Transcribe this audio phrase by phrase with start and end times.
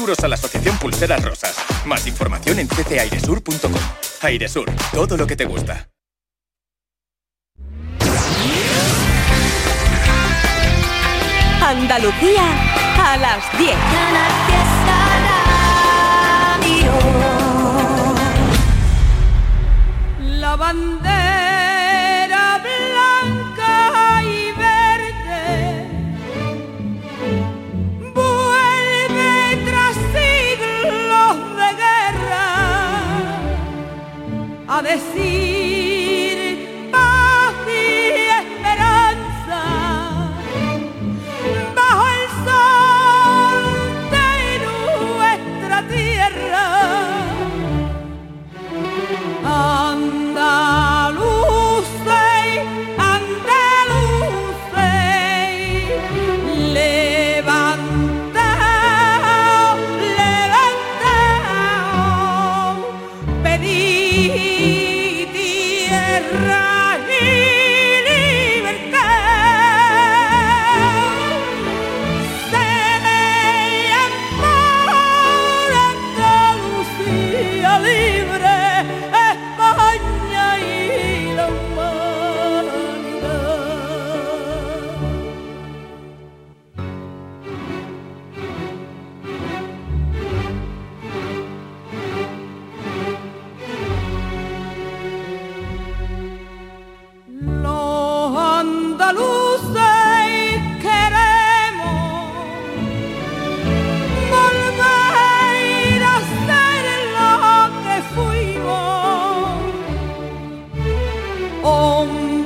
[0.00, 1.54] euros a la Asociación Pulseras Rosas.
[1.84, 3.72] Más información en ccairesur.com.
[4.22, 5.88] Airesur, todo lo que te gusta.
[11.62, 12.42] Andalucía
[12.98, 13.76] a las 10.
[20.40, 21.49] La bandera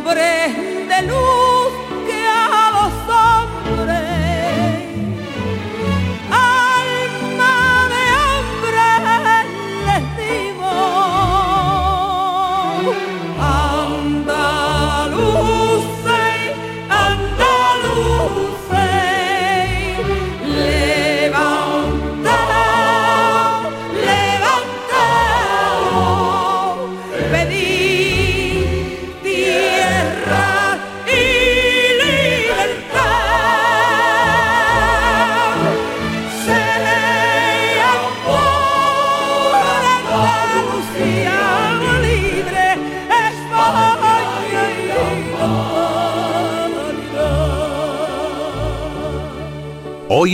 [0.05, 0.55] hombres
[0.89, 1.44] de luz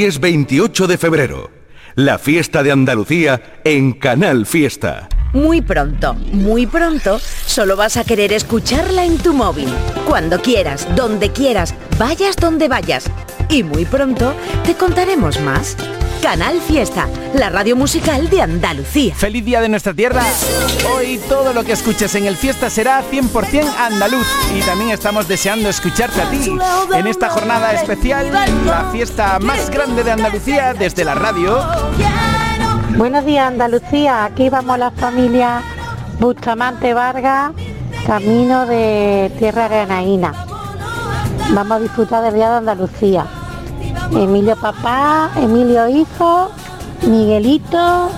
[0.03, 1.50] Es 28 de febrero,
[1.94, 5.11] la fiesta de Andalucía en Canal Fiesta.
[5.34, 9.69] Muy pronto, muy pronto, solo vas a querer escucharla en tu móvil.
[10.09, 13.11] Cuando quieras, donde quieras, vayas donde vayas.
[13.50, 14.33] Y muy pronto
[14.65, 15.77] te contaremos más.
[16.22, 19.14] Canal Fiesta, la radio musical de Andalucía.
[19.14, 20.22] Feliz día de nuestra tierra.
[20.94, 25.70] Hoy todo lo que escuches en el fiesta será 100% andaluz y también estamos deseando
[25.70, 26.53] escucharte a ti
[26.94, 28.31] en esta jornada especial,
[28.66, 31.58] la fiesta más grande de Andalucía desde la radio.
[32.97, 35.62] Buenos días Andalucía, aquí vamos la familia
[36.19, 37.52] Bustamante Vargas,
[38.06, 40.34] camino de Tierra Granaína.
[41.54, 43.39] Vamos a disfrutar del Día de Andalucía.
[44.12, 46.50] Emilio papá, Emilio hijo,
[47.06, 48.10] Miguelito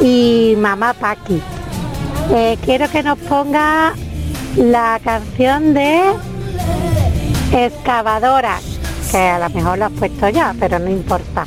[0.00, 1.40] y mamá Paqui.
[2.32, 3.94] Eh, quiero que nos ponga
[4.56, 6.02] la canción de
[7.52, 8.62] Excavadoras,
[9.10, 11.44] que a lo mejor la has puesto ya, pero no importa.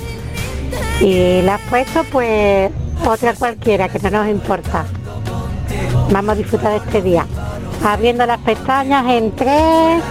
[1.01, 2.71] Y la has puesto pues
[3.05, 4.85] otra cualquiera, que no nos importa.
[6.11, 7.25] Vamos a disfrutar de este día.
[7.85, 10.03] Abriendo las pestañas en 3,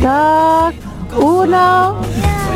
[0.00, 0.74] 2,
[1.16, 1.96] 1.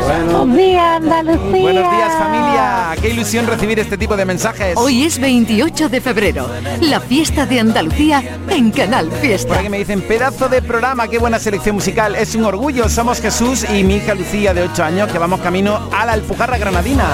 [0.05, 1.61] Buenos días, Andalucía.
[1.61, 4.77] Buenos días familia, qué ilusión recibir este tipo de mensajes.
[4.77, 6.47] Hoy es 28 de febrero,
[6.81, 9.57] la fiesta de Andalucía en Canal Por Fiesta.
[9.57, 12.15] aquí me dicen, pedazo de programa, qué buena selección musical.
[12.15, 12.87] Es un orgullo.
[12.87, 16.57] Somos Jesús y mi hija Lucía, de 8 años, que vamos camino a la Alpujarra
[16.57, 17.07] Granadina.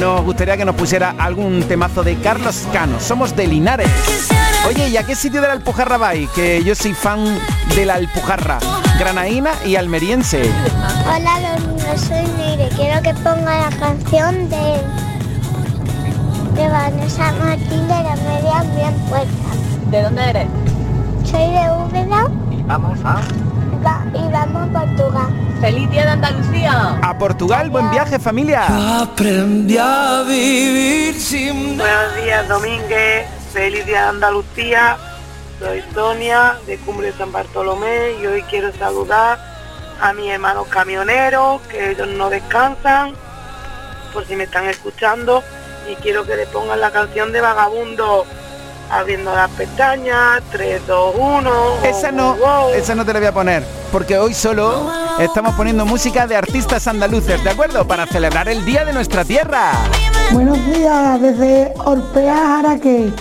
[0.00, 3.00] Nos gustaría que nos pusiera algún temazo de Carlos Cano.
[3.00, 3.90] Somos de Linares.
[4.64, 6.28] Oye, ¿y a qué sitio de la Alpujarra vais?
[6.30, 7.24] Que yo soy fan
[7.74, 8.58] de la Alpujarra.
[8.98, 10.50] Granaína y almeriense.
[11.06, 12.68] Hola, los niños, soy Neire.
[12.74, 14.80] Quiero que ponga la canción de,
[16.60, 19.90] de Vanessa Martín de la Media Bien Puesta.
[19.90, 20.48] ¿De dónde eres?
[21.24, 23.20] Soy de Úbeda Y vamos a...
[23.84, 25.42] va- y vamos a Portugal.
[25.60, 26.98] ¡Feliz día de Andalucía!
[27.02, 28.66] A Portugal, buen viaje familia.
[29.00, 31.78] Aprendí a vivir sin...
[31.78, 33.26] Buenos días, Domínguez.
[33.56, 34.98] Feliz día de Andalucía.
[35.58, 39.38] Soy Sonia, de Cumbre de San Bartolomé, y hoy quiero saludar
[39.98, 43.14] a mis hermanos camioneros, que ellos no descansan,
[44.12, 45.42] por si me están escuchando
[45.90, 48.26] y quiero que le pongan la canción de Vagabundo
[48.90, 51.76] abriendo las pestañas, 3, 2, 1.
[51.82, 52.36] Esa no,
[52.74, 56.86] esa no te la voy a poner, porque hoy solo estamos poniendo música de artistas
[56.88, 57.88] andaluces, ¿de acuerdo?
[57.88, 59.72] Para celebrar el Día de nuestra Tierra.
[60.30, 63.14] Buenos días desde Orpea Jaraque.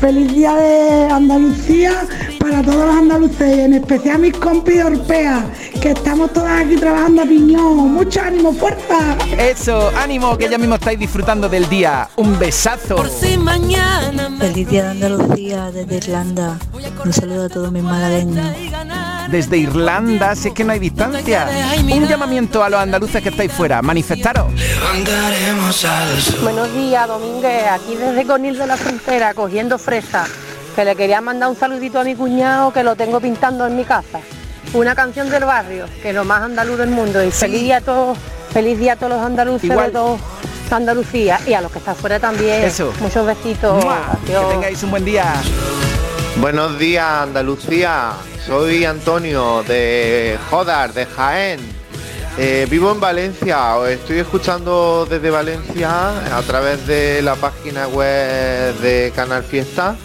[0.00, 2.06] Feliz día de Andalucía
[2.38, 5.46] para todos los andaluces, en especial mis compis de Orpea,
[5.80, 7.94] que estamos todas aquí trabajando a piñón.
[7.94, 9.16] Mucho ánimo, fuerza.
[9.38, 12.08] Eso, ánimo, que ya mismo estáis disfrutando del día.
[12.16, 12.98] Un besazo.
[12.98, 16.58] Feliz día de Andalucía desde Irlanda.
[17.04, 18.46] Un saludo a todos mis malagueños.
[19.30, 21.48] Desde Irlanda, si es que no hay distancia.
[21.78, 23.82] Un llamamiento a los andaluces que estáis fuera.
[23.82, 24.52] Manifestaros.
[26.42, 27.66] Buenos días, Domínguez.
[27.70, 30.26] Aquí desde Conil de la Frontera, cogiendo fresa.
[30.74, 33.84] Que le quería mandar un saludito a mi cuñado que lo tengo pintando en mi
[33.84, 34.20] casa.
[34.74, 37.24] Una canción del barrio, que es lo más andaluz del mundo.
[37.24, 38.18] Y feliz día a todos,
[38.52, 39.86] feliz día a todos los andaluces Igual.
[39.86, 40.18] de toda
[40.70, 41.40] Andalucía.
[41.46, 42.64] Y a los que están fuera también.
[42.64, 42.92] Eso.
[43.00, 43.84] Muchos besitos.
[43.84, 44.18] ¡Mua!
[44.26, 45.34] Que tengáis un buen día.
[46.40, 48.12] Buenos días, Andalucía.
[48.44, 51.60] Soy Antonio de Jodar, de Jaén.
[52.36, 53.76] Eh, vivo en Valencia.
[53.76, 59.96] Os estoy escuchando desde Valencia a través de la página web de Canal Fiesta.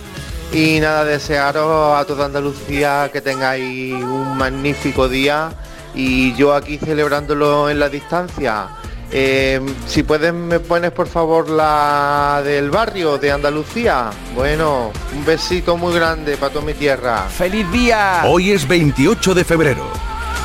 [0.53, 5.51] Y nada, desearos a toda Andalucía que tengáis un magnífico día
[5.93, 8.69] y yo aquí celebrándolo en la distancia.
[9.13, 14.09] Eh, si puedes me pones por favor la del barrio de Andalucía.
[14.35, 17.27] Bueno, un besito muy grande para toda mi tierra.
[17.29, 18.21] ¡Feliz día!
[18.25, 19.83] Hoy es 28 de febrero,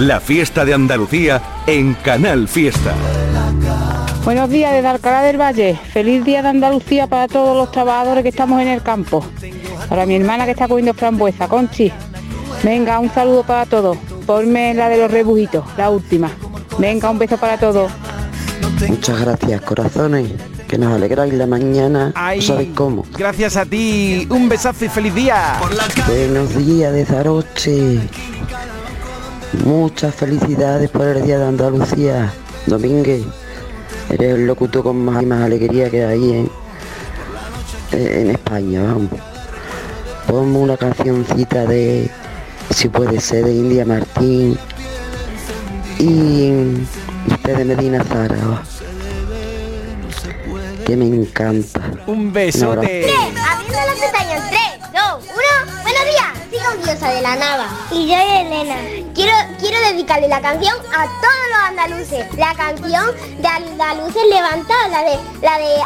[0.01, 2.93] la fiesta de Andalucía en Canal Fiesta.
[4.25, 5.79] Buenos días desde Alcalá del Valle.
[5.93, 9.25] Feliz día de Andalucía para todos los trabajadores que estamos en el campo.
[9.89, 11.93] Para mi hermana que está comiendo frambuesa, Conchi.
[12.65, 13.97] Venga, un saludo para todos.
[14.27, 16.33] Ponme la de los rebujitos, la última.
[16.79, 17.93] Venga, un beso para todos.
[18.89, 20.33] Muchas gracias, corazones.
[20.69, 22.13] Que nos alegráis la mañana.
[22.15, 22.41] Ay.
[22.41, 23.05] ¿No sabéis cómo?
[23.17, 24.27] Gracias a ti.
[24.31, 25.61] Un besazo y feliz día.
[26.07, 28.01] Buenos días de Zaroche.
[29.65, 32.33] Muchas felicidades por el Día de Andalucía.
[32.67, 33.23] Domínguez,
[34.11, 36.51] eres el locutor con más, más alegría que hay en,
[37.93, 39.11] en España, vamos.
[40.27, 42.11] Ponme una cancioncita de,
[42.71, 44.59] si puede ser, de India Martín
[45.99, 46.51] y
[47.27, 48.63] de Medina Zara,
[50.85, 51.81] que me encanta.
[52.07, 53.05] Un besote.
[53.05, 53.33] Abriendo
[53.73, 54.61] las pestañas, 3,
[54.93, 55.83] 2, 1.
[55.83, 57.69] Buenos días, soy Confiosa de la Nava.
[57.91, 58.77] Y yo Elena.
[59.15, 62.27] Quiero, quiero dedicarle la canción a todos los andaluces.
[62.37, 63.07] La canción
[63.39, 65.83] de andaluces levantados, la de, la de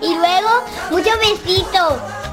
[0.00, 0.50] Y luego,
[0.90, 2.23] muchos besitos.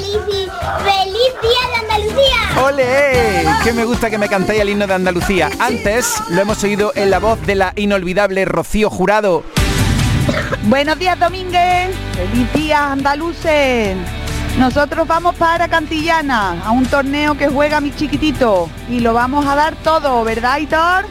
[0.00, 0.48] Feliz,
[0.78, 2.62] feliz día de Andalucía.
[2.64, 3.44] ¡Ole!
[3.62, 5.50] Que me gusta que me cantéis el himno de Andalucía.
[5.58, 9.44] Antes lo hemos oído en la voz de la inolvidable Rocío Jurado.
[10.62, 11.94] Buenos días, Domínguez.
[12.14, 13.94] Feliz día, andaluces.
[14.58, 18.70] Nosotros vamos para Cantillana, a un torneo que juega mi chiquitito.
[18.88, 21.04] Y lo vamos a dar todo, ¿verdad, Hitor?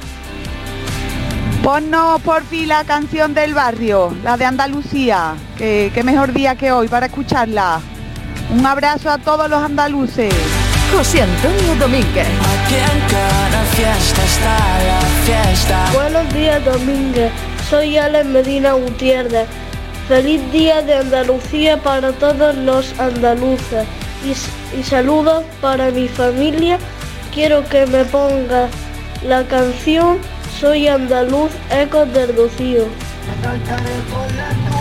[1.63, 5.35] Ponnos por fin la canción del barrio, la de Andalucía.
[5.59, 7.81] Que, qué mejor día que hoy para escucharla.
[8.49, 10.33] Un abrazo a todos los andaluces.
[10.91, 12.27] José Antonio Domínguez.
[15.93, 17.31] Buenos días, Domínguez.
[17.69, 19.47] Soy Alex Medina Gutiérrez.
[20.07, 23.85] Feliz día de Andalucía para todos los andaluces.
[24.25, 26.79] Y, y saludos para mi familia.
[27.33, 28.67] Quiero que me ponga
[29.23, 30.17] la canción
[30.59, 32.83] Soy andaluz, ecos del Rocío.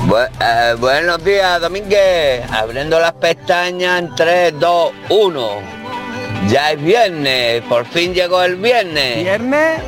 [0.08, 2.42] Bu- eh, buenos días, Domínguez.
[2.50, 5.48] Abriendo las pestañas en 3, 2, 1.
[6.48, 9.16] Ya es viernes, por fin llegó el viernes.
[9.22, 9.80] ¿Viernes?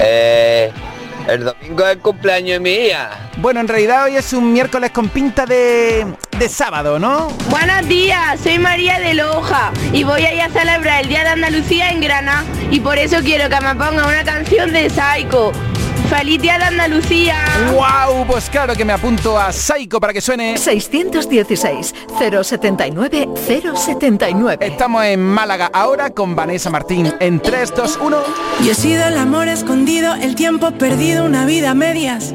[0.00, 0.72] Eh,
[1.28, 3.10] el domingo es el cumpleaños de mi hija.
[3.38, 6.06] Bueno, en realidad hoy es un miércoles con pinta de,
[6.38, 7.28] de sábado, ¿no?
[7.50, 11.28] Buenos días, soy María de Loja y voy a ir a celebrar el Día de
[11.30, 15.52] Andalucía en Granada y por eso quiero que me ponga una canción de Psycho.
[16.08, 17.36] ¡Feliz Día de Andalucía!
[17.72, 18.26] ¡Wow!
[18.26, 20.56] Pues claro que me apunto a Psycho para que suene.
[20.56, 21.94] 616
[22.42, 23.28] 079
[23.74, 24.66] 079.
[24.66, 28.18] Estamos en Málaga ahora con Vanessa Martín en 3, 2, 1.
[28.64, 32.34] Yo he sido el amor escondido, el tiempo perdido, una vida a medias.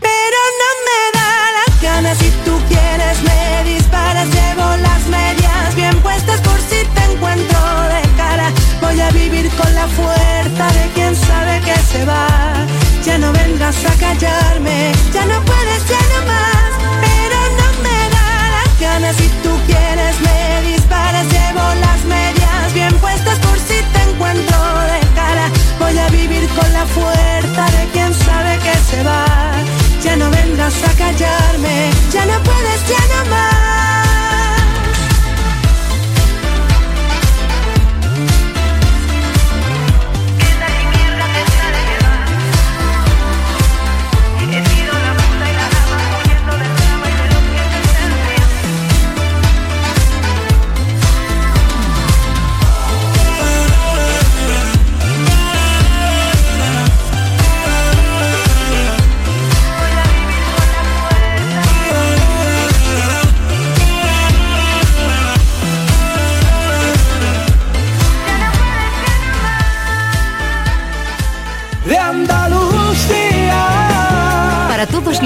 [0.00, 4.28] Pero no me da las ganas si tú quieres me disparas.
[4.28, 7.58] Llevo las medias bien puestas por si te encuentro
[7.94, 8.52] de cara.
[8.80, 12.66] Voy a vivir con la fuerza de quien sabe que se va.
[13.04, 16.70] Ya no vengas a callarme, ya no puedes, ya no más.
[17.00, 20.17] Pero no me da las ganas si tú quieres
[26.58, 29.24] con la fuerza de quien sabe que se va.
[30.02, 34.07] Ya no vengas a callarme, ya no puedes, ya no más.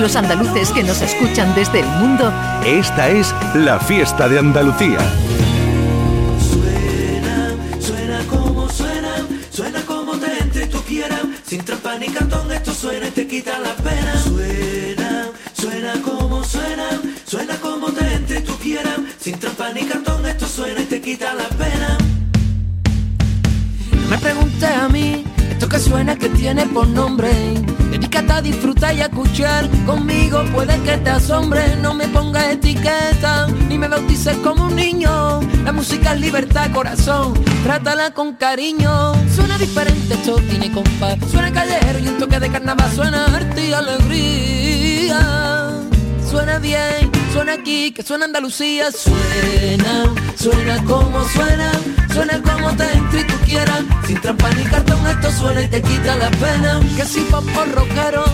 [0.02, 2.32] Los andaluces que nos escuchan desde el mundo,
[2.66, 4.98] Esta es la fiesta de Andalucía.
[7.78, 9.14] Suena como suena,
[9.52, 11.20] suena como te entre y tú quieras.
[11.46, 14.18] Sin trampa ni cartón, esto suena y te quita la pena.
[14.24, 16.88] Suena, suena como suena,
[17.24, 18.98] suena como te entre y tú quieras.
[19.20, 21.96] Sin trampa ni cartón, esto suena y te quita la pena.
[24.10, 27.30] Me pregunté a mí, esto que suena que tiene por nombre.
[28.12, 31.76] Dedícate a disfrutar y escuchar conmigo, puede que te asombre.
[31.76, 35.40] No me pongas etiqueta, ni me bautices como un niño.
[35.64, 37.32] La música es libertad, corazón,
[37.64, 39.14] trátala con cariño.
[39.34, 41.16] Suena diferente, esto tiene compás.
[41.30, 45.18] Suena callejero y un toque de carnaval, suena arte y alegría.
[46.28, 51.72] Suena bien, suena aquí, que suena Andalucía, suena, suena como suena,
[52.12, 55.82] suena como te entre y tú quieras, sin trampa ni cartón esto suena y te
[55.82, 58.24] quita la pena, que si pop rockero,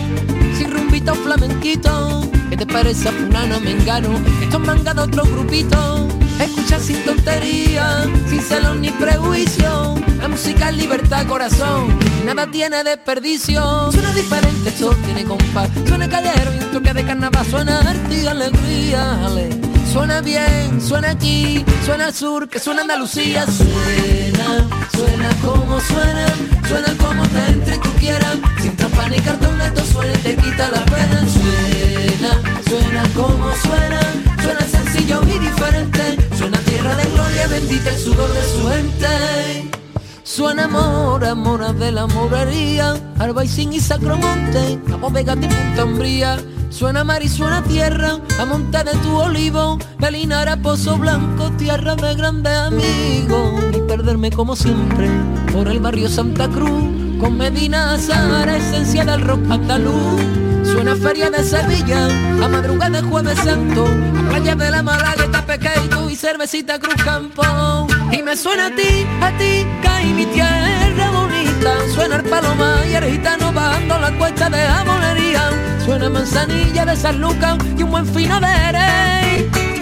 [0.56, 4.10] si rumbito flamenquito, que te parece a fulano mengano,
[4.42, 6.08] esto es manga de otro grupito,
[6.40, 13.92] escucha sin tontería, sin celos ni prejuicio, la música es libertad corazón, nada tiene desperdicio,
[13.92, 18.26] suena diferente, esto tiene compás, suena callero y un toque de carnaval, suena arte y
[18.26, 19.67] alegría, ale.
[19.92, 26.26] Suena bien, suena aquí, suena sur, que suena Andalucía, suena, suena como suena,
[26.68, 30.70] suena como te entre y tú quieras, sin trampa ni cartón, esto suena te quita
[30.70, 34.00] la pena, suena, suena como suena,
[34.42, 39.77] suena sencillo y diferente, suena tierra de gloria, bendita el sudor de su gente.
[40.28, 46.36] Suena amor, amor de la morería, Albaicín y Sacromonte, a bodega de Punta Umbría.
[46.68, 52.14] Suena mar y suena tierra, a monte de tu olivo, Belinara, Pozo Blanco, tierra de
[52.14, 53.64] grandes amigos.
[53.74, 55.08] Y perderme como siempre
[55.50, 56.84] por el barrio Santa Cruz,
[57.18, 60.20] con Medina Sahara, esencia del rock andaluz.
[60.62, 62.04] Suena feria de Sevilla,
[62.44, 67.88] a madrugada de jueves santo, a playa de la Malagueta Pequeño y cervecita Cruz Campo.
[68.28, 71.72] Me suena a ti, a ti, cae mi tierra bonita.
[71.94, 75.50] Suena el paloma y el gitano bajando la cuesta de jamonería.
[75.82, 78.48] Suena manzanilla de San Lucas y un buen fino de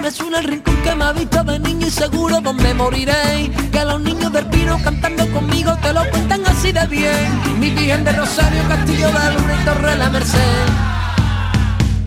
[0.00, 3.50] me suena el rincón que me ha visto de niño y seguro donde moriré.
[3.72, 7.58] Que los niños del pino cantando conmigo te lo cuentan así de bien.
[7.58, 10.66] Mi virgen de Rosario, Castillo de Luna y Torre la Merced.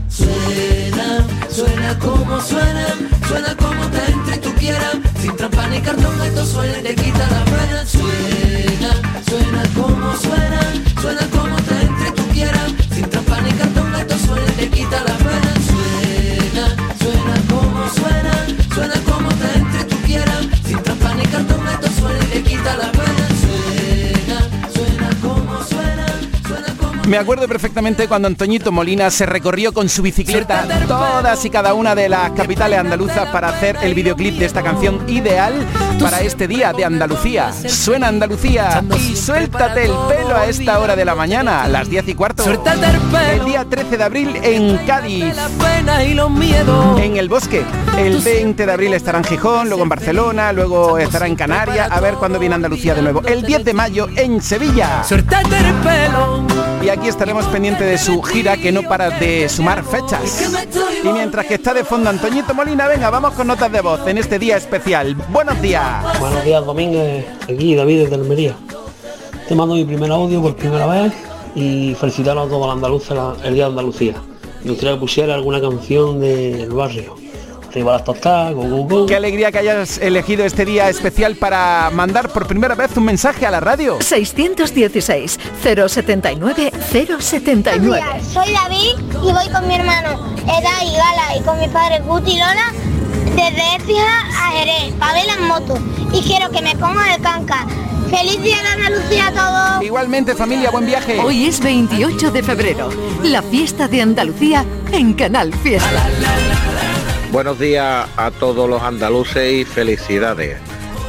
[0.08, 2.88] Suena, suena como suena,
[3.28, 5.09] suena como te entre y tú quieras.
[5.22, 7.86] Sin trampa ni cartón, esto suena y te quita la pena.
[7.86, 10.62] Suena, suena como suena,
[11.02, 12.79] suena como te entre tú quieras.
[27.10, 31.96] Me acuerdo perfectamente cuando Antoñito Molina se recorrió con su bicicleta todas y cada una
[31.96, 35.54] de las capitales andaluzas para hacer el videoclip de esta canción ideal
[36.00, 37.52] para este día de Andalucía.
[37.52, 42.10] Suena Andalucía y suéltate el pelo a esta hora de la mañana, a las 10
[42.10, 42.44] y cuarto.
[42.46, 45.34] El día 13 de abril en Cádiz.
[47.00, 47.66] En el bosque.
[47.98, 51.90] El 20 de abril estará en Gijón, luego en Barcelona, luego estará en Canarias.
[51.92, 53.24] A ver cuándo viene Andalucía de nuevo.
[53.26, 55.04] El 10 de mayo en Sevilla.
[55.04, 56.46] Suéltate el pelo.
[56.82, 60.52] Y aquí estaremos pendientes de su gira que no para de sumar fechas.
[61.04, 64.18] Y mientras que está de fondo Antoñito Molina, venga, vamos con notas de voz en
[64.18, 65.16] este día especial.
[65.30, 66.20] Buenos días.
[66.20, 67.26] Buenos días, Domínguez.
[67.44, 68.56] Aquí David desde Almería.
[69.48, 71.14] Te mando mi primer audio por primera vez
[71.56, 74.16] y felicitar a todos los andaluces el Día de Andalucía.
[74.64, 77.16] Me gustaría que pusiera alguna canción del barrio.
[77.70, 79.06] Arriba las tostadas, go, go, go.
[79.06, 83.46] Qué alegría que hayas elegido este día especial para mandar por primera vez un mensaje
[83.46, 84.00] a la radio.
[84.02, 86.72] 616 079
[87.20, 87.80] 079.
[87.80, 92.00] días, soy David y voy con mi hermano Eda y Gala y con mi padre
[92.00, 92.74] Guti y Lola
[93.36, 95.80] desde Écija a Jerez, para ver las motos.
[96.12, 97.68] Y quiero que me ponga el canca.
[98.10, 99.84] ¡Feliz Día de Andalucía a todos!
[99.84, 101.20] Igualmente familia, buen viaje.
[101.20, 102.90] Hoy es 28 de febrero,
[103.24, 106.10] la fiesta de Andalucía en Canal Fiesta.
[107.32, 110.58] Buenos días a todos los andaluces y felicidades.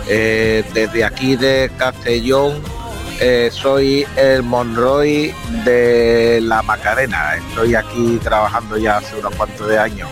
[0.07, 2.61] Eh, desde aquí de Castellón
[3.21, 5.35] eh, soy el Monroy
[5.65, 7.37] de la Macarena.
[7.37, 10.11] Estoy aquí trabajando ya hace unos cuantos de años.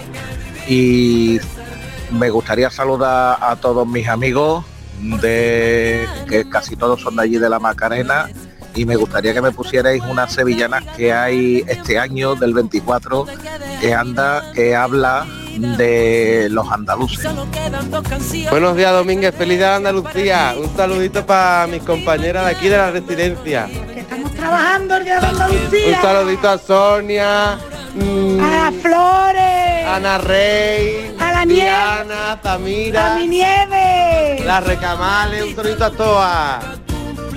[0.66, 1.40] Y
[2.11, 4.64] me gustaría saludar a todos mis amigos
[5.21, 8.31] de que casi todos son de allí de la Macarena
[8.75, 13.27] y me gustaría que me pusierais unas sevillanas que hay este año del 24
[13.81, 17.28] que anda que habla de los andaluces.
[18.50, 20.54] Buenos días Domínguez, feliz día de Andalucía.
[20.58, 23.68] Un saludito para mis compañeras de aquí de la residencia.
[23.96, 26.02] Estamos trabajando el día de Un Andalucía.
[26.02, 27.58] saludito a Sonia,
[27.94, 29.87] mm, A Flores.
[29.87, 31.62] Ana Rey, A la nieve.
[31.62, 34.42] Diana, Tamira, A mi nieve.
[34.44, 36.64] las recamales, un saludito a todas.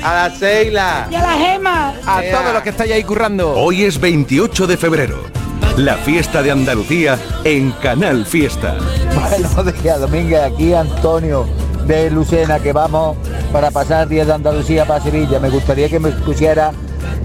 [0.04, 1.08] A la Seila.
[1.12, 1.94] Y a la gema.
[2.06, 3.54] A todos los que estáis ahí currando.
[3.54, 5.24] Hoy es 28 de febrero,
[5.78, 8.76] la fiesta de Andalucía en Canal Fiesta.
[9.56, 10.42] Buenos días, Domínguez.
[10.42, 11.46] Aquí Antonio
[11.86, 13.18] de Lucena, que vamos
[13.52, 15.40] para pasar días de Andalucía para Sevilla.
[15.40, 16.72] Me gustaría que me pusiera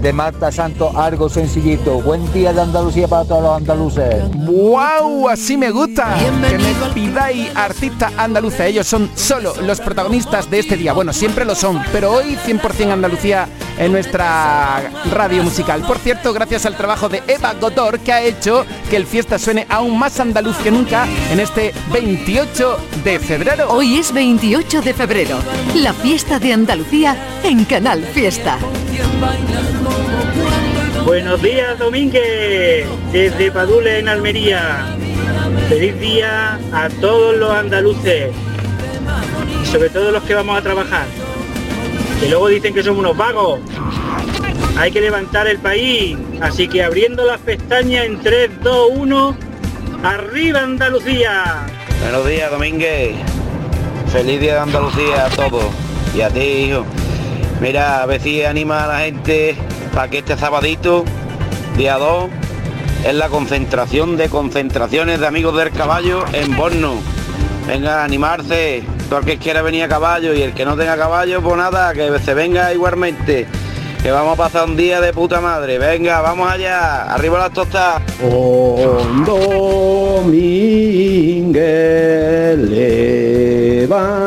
[0.01, 2.01] de Marta Santos algo sencillito.
[2.01, 4.23] Buen día de Andalucía para todos los andaluces.
[4.35, 5.29] ¡Wow!
[5.29, 6.15] Así me gusta.
[6.19, 8.61] Que me pidáis artistas andaluces.
[8.61, 10.93] Ellos son solo los protagonistas de este día.
[10.93, 13.47] Bueno, siempre lo son, pero hoy 100% Andalucía
[13.77, 15.81] en nuestra radio musical.
[15.81, 19.65] Por cierto, gracias al trabajo de Eva Gotor, que ha hecho que el fiesta suene
[19.69, 23.69] aún más andaluz que nunca en este 28 de febrero.
[23.69, 25.37] Hoy es 28 de febrero,
[25.75, 28.57] la fiesta de Andalucía en Canal Fiesta.
[31.05, 34.85] Buenos días, Domínguez, desde Padule, en Almería.
[35.69, 38.31] Feliz día a todos los andaluces,
[39.61, 41.05] y sobre todo los que vamos a trabajar.
[42.19, 43.59] Que luego dicen que somos unos vagos.
[44.77, 49.37] Hay que levantar el país, así que abriendo las pestañas en 3, 2, 1,
[50.03, 51.65] ¡arriba Andalucía!
[52.01, 53.15] Buenos días, Domínguez.
[54.11, 55.65] Feliz día de Andalucía a todos.
[56.15, 56.85] Y a ti, hijo.
[57.59, 59.55] Mira, a ver si anima a la gente
[59.93, 61.05] para que este sabadito,
[61.75, 62.29] día 2,
[63.05, 66.95] es la concentración de concentraciones de amigos del caballo en Borno.
[67.67, 68.83] Venga, a animarse.
[69.09, 71.93] Todo el que quiera venir a caballo y el que no tenga caballo, pues nada,
[71.93, 73.47] que se venga igualmente.
[74.03, 75.79] Que vamos a pasar un día de puta madre.
[75.79, 77.03] Venga, vamos allá.
[77.03, 78.01] Arriba las tostadas.
[79.25, 80.57] Domínguez
[83.87, 84.17] levantaos,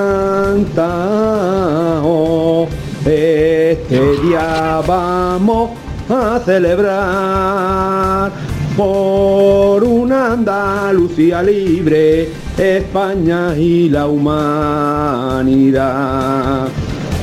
[3.05, 5.73] este día vamos
[6.09, 8.33] a celebrar
[8.77, 15.41] por una Andalucía libre, España y la humanidad.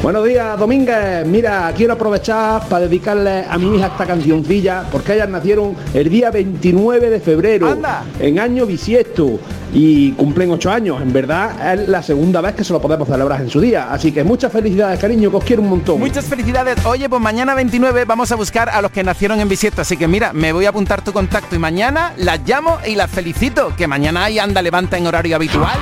[0.08, 1.28] Buenos días, Domínguez.
[1.28, 6.32] Mira, quiero aprovechar para dedicarle a mi hija esta cancioncilla, porque ellas nacieron el día
[6.32, 7.78] 29 de febrero,
[8.17, 9.38] en año bisiesto,
[9.74, 11.02] y cumplen ocho años.
[11.02, 13.91] En verdad, es la segunda vez que se lo podemos celebrar en su día.
[13.91, 16.00] Así que muchas felicidades, cariño, que os quiero un montón.
[16.00, 16.86] Muchas felicidades.
[16.86, 19.82] Oye, pues mañana 29 vamos a buscar a los que nacieron en bisiesto.
[19.82, 23.12] Así que mira, me voy a apuntar tu contacto y mañana las llamo y las
[23.12, 23.74] felicito.
[23.76, 25.78] Que mañana hay anda levanta en horario habitual.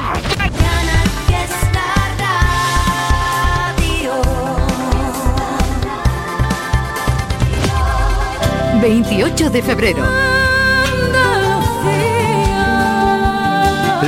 [8.81, 10.03] 28 de febrero.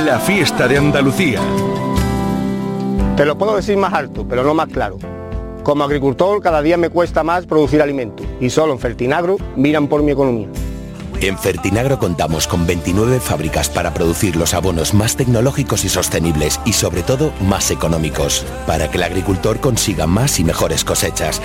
[0.04, 1.40] La fiesta de Andalucía.
[3.16, 4.98] Te lo puedo decir más alto, pero no más claro.
[5.62, 10.02] Como agricultor cada día me cuesta más producir alimentos y solo en Fertinagro miran por
[10.02, 10.48] mi economía.
[11.20, 16.74] En Fertinagro contamos con 29 fábricas para producir los abonos más tecnológicos y sostenibles y
[16.74, 21.42] sobre todo más económicos, para que el agricultor consiga más y mejores cosechas.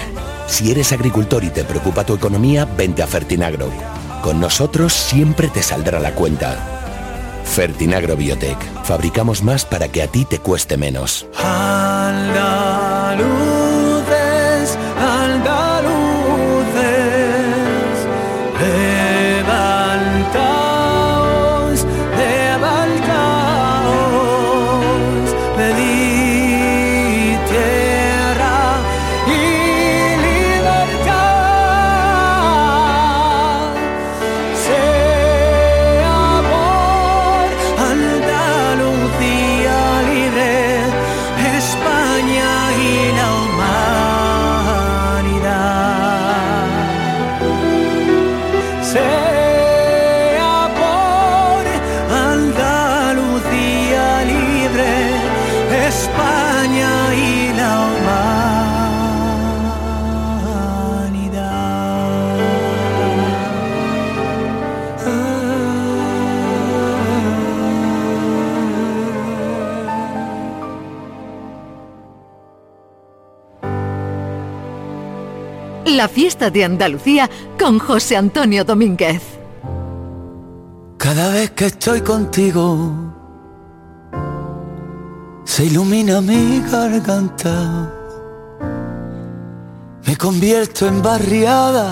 [0.47, 3.69] Si eres agricultor y te preocupa tu economía, vente a Fertinagro.
[4.21, 6.57] Con nosotros siempre te saldrá la cuenta.
[7.43, 8.57] Fertinagro Biotech.
[8.83, 11.27] Fabricamos más para que a ti te cueste menos.
[76.03, 79.21] La fiesta de Andalucía con José Antonio Domínguez.
[80.97, 82.91] Cada vez que estoy contigo,
[85.45, 87.89] se ilumina mi garganta.
[90.05, 91.89] Me convierto en barriada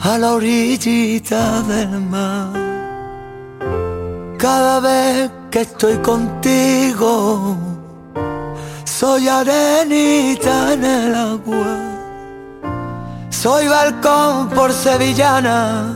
[0.00, 2.52] a la orillita del mar.
[4.38, 7.56] Cada vez que estoy contigo,
[8.84, 10.76] soy arenita.
[13.46, 15.94] Soy balcón por sevillana.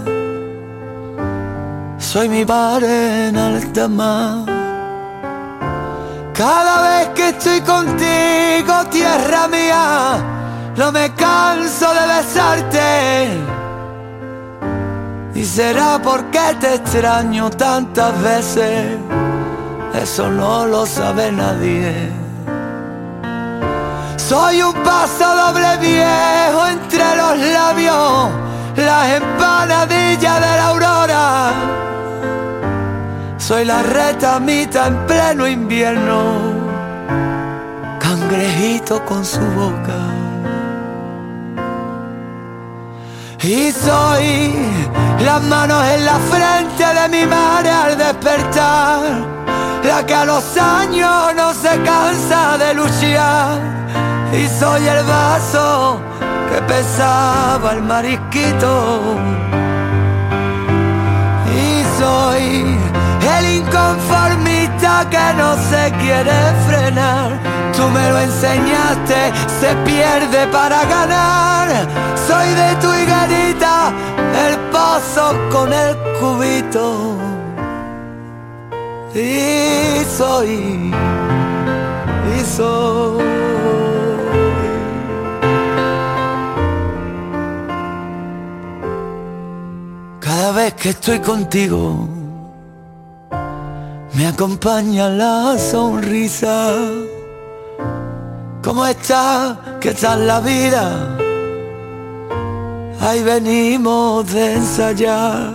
[1.99, 4.45] Soy mi bar en alta mar.
[6.33, 10.19] Cada vez que estoy contigo, tierra mía,
[10.77, 13.29] no me canso de besarte.
[15.35, 18.97] Y será porque te extraño tantas veces,
[20.01, 22.30] eso no lo sabe nadie.
[24.31, 28.31] Soy un paso doble viejo entre los labios,
[28.77, 31.53] las empanadillas de la aurora.
[33.39, 36.55] Soy la retamita en pleno invierno,
[37.99, 39.99] cangrejito con su boca.
[43.43, 44.55] Y soy
[45.25, 49.01] las manos en la frente de mi madre al despertar,
[49.83, 53.81] la que a los años no se cansa de luchar.
[54.33, 56.01] Y soy el vaso
[56.51, 59.17] que pesaba el marisquito.
[61.53, 62.79] Y soy
[63.39, 66.39] el inconformista que no se quiere
[66.69, 67.33] frenar.
[67.77, 71.69] Tú me lo enseñaste, se pierde para ganar.
[72.29, 73.93] Soy de tu higuerita,
[74.47, 77.17] el pozo con el cubito.
[79.13, 80.95] Y soy,
[82.37, 83.40] y soy.
[90.51, 92.09] Cada vez que estoy contigo,
[94.15, 96.75] me acompaña la sonrisa.
[98.61, 99.57] ¿Cómo está?
[99.81, 101.17] ¿Qué tal la vida?
[103.01, 105.53] Ahí venimos de ensayar.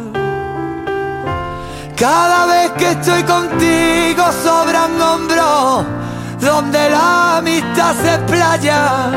[1.97, 5.85] Cada vez que estoy contigo sobran hombros
[6.39, 9.11] donde la amistad se playa.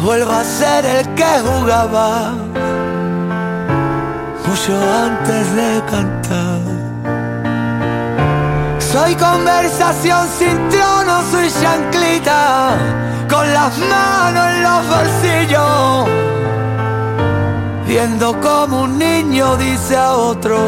[0.00, 2.49] Vuelvo a ser el que jugaba
[4.60, 6.60] mucho antes de cantar.
[8.78, 12.76] Soy conversación sin trono, soy chanclita,
[13.30, 16.08] con las manos en los bolsillos,
[17.86, 20.58] viendo como un niño dice a otro,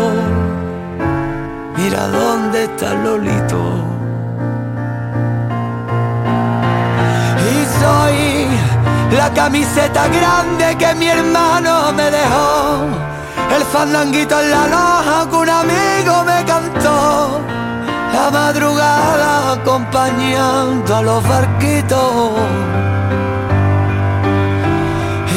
[1.77, 3.63] mira dónde está Lolito.
[7.51, 13.12] Y soy la camiseta grande que mi hermano me dejó,
[13.57, 17.41] el fandanguito en la loja que un amigo me cantó
[18.13, 22.33] la madrugada acompañando a los barquitos.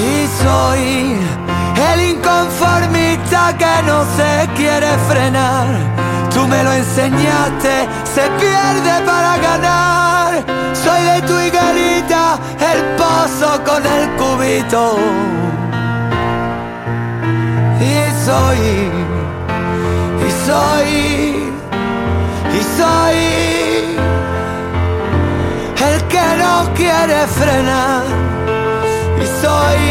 [0.08, 1.18] Y soy
[1.92, 5.68] el inconformista que no se quiere frenar.
[6.34, 10.44] Tú me lo enseñaste, se pierde para ganar.
[10.84, 12.38] Soy de tu higuerita,
[12.72, 14.98] el pozo con el cubito.
[18.26, 18.64] Soy,
[20.26, 20.92] y soy
[22.58, 23.22] y soy
[25.88, 28.04] el que no quiere frenar.
[29.22, 29.84] Y soy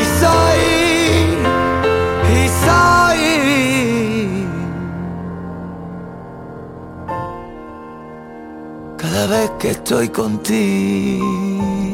[0.00, 0.64] y soy
[2.34, 3.24] y soy.
[8.96, 11.93] Cada vez que estoy contigo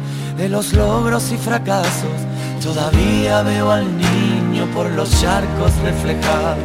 [0.37, 2.17] de los logros y fracasos,
[2.61, 6.63] todavía veo al niño por los charcos reflejados.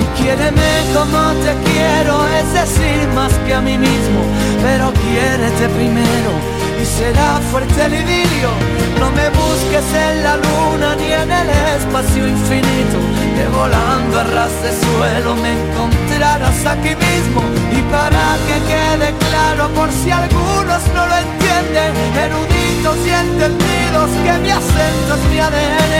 [0.00, 4.20] Y quiéreme como te quiero, es decir, más que a mí mismo,
[4.62, 8.50] pero quiérete primero y será fuerte el idilio.
[8.98, 12.98] No me busques en la luna ni en el espacio infinito,
[13.36, 17.42] que volando a ras de suelo me encontrarás aquí mismo.
[17.90, 21.92] Para que quede claro, por si algunos no lo entienden,
[22.26, 25.94] eruditos y entendidos, que mi acento es mi ADN,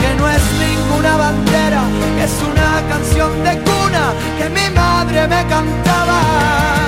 [0.00, 1.82] que no es ninguna bandera,
[2.16, 6.83] que es una canción de cuna que mi madre me cantaba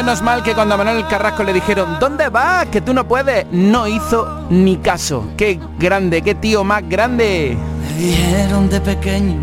[0.00, 2.64] Menos mal que cuando a Manuel Carrasco le dijeron, ¿dónde vas?
[2.68, 3.44] Que tú no puedes.
[3.52, 5.28] No hizo ni caso.
[5.36, 7.54] Qué grande, qué tío más grande.
[7.82, 9.36] Me dijeron de pequeño,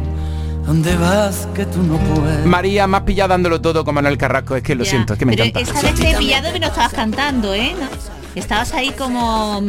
[0.66, 2.44] ¿dónde vas que tú no puedes?
[2.44, 4.56] María, más pillado dándolo todo con Manuel Carrasco.
[4.56, 4.90] Es que lo Ya.
[4.90, 5.70] siento, es que me Pero encanta.
[5.72, 7.76] esta vez te he pillado que no estabas cantando, ¿eh?
[7.80, 7.88] ¿No?
[8.34, 9.68] Estabas ahí como mm,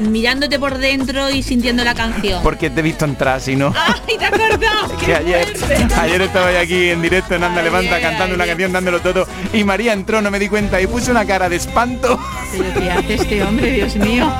[0.00, 2.42] mirándote por dentro y sintiendo la canción.
[2.42, 3.72] Porque te he visto entrar, si no.
[3.76, 4.96] ¡Ay, te acordado!
[4.98, 5.94] que ¡Qué ayer, fuerte!
[5.94, 9.92] ayer estaba aquí en directo en Anda Levanta cantando una canción dándolo todo y María
[9.92, 12.18] entró, no me di cuenta y puso una cara de espanto.
[12.52, 14.32] Pero ¿qué hace este hombre, Dios mío?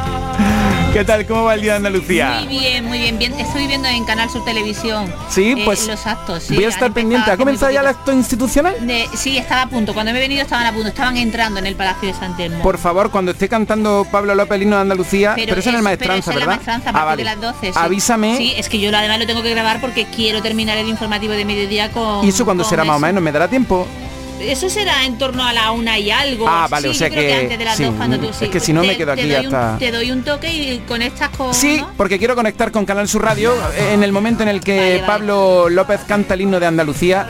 [0.95, 1.27] ¿Qué tal?
[1.27, 2.43] ¿Cómo va el día de Andalucía?
[2.45, 3.35] Muy bien, muy bien, bien.
[3.41, 5.13] Estoy viendo en Canal Sur Televisión.
[5.29, 6.45] Sí, eh, pues los actos.
[6.45, 7.33] sí, voy a estar pendiente.
[7.33, 8.75] ¿Ha comenzado ya el acto institucional?
[8.87, 9.93] De- sí, estaba a punto.
[9.93, 10.87] Cuando me he venido estaban a punto.
[10.91, 12.63] Estaban entrando en el Palacio de San Telmo.
[12.63, 15.83] Por favor, cuando esté cantando Pablo López el himno de Andalucía, pero, eso en el
[15.83, 16.57] Maestranza, pero eso en la ¿verdad?
[16.65, 17.41] Maestranza, a Ah, partir vale.
[17.41, 17.73] de las 12.
[17.73, 17.79] sí.
[17.83, 18.37] Avísame.
[18.37, 21.45] Sí, es que yo además lo tengo que grabar porque quiero terminar el informativo de
[21.45, 22.25] mediodía con.
[22.25, 23.07] ¿Y eso cuándo será más o eso.
[23.07, 23.21] menos?
[23.21, 23.89] ¿Me dará tiempo?
[24.41, 26.47] Eso será en torno a la una y algo.
[26.49, 28.37] Ah, vale, Sí, o sea creo que- antes de las sí, dos cuando tú es
[28.37, 28.49] sí.
[28.49, 30.79] que si no me Te- quedo te aquí un- hasta- te doy un toque y
[30.87, 31.55] conectas con.
[31.55, 31.91] Sí, ¿no?
[31.97, 34.91] porque quiero conectar con Canal Sur Radio eh, en el momento en el que Vale,
[34.97, 35.07] vale.
[35.07, 37.27] Pablo López canta el himno de Andalucía.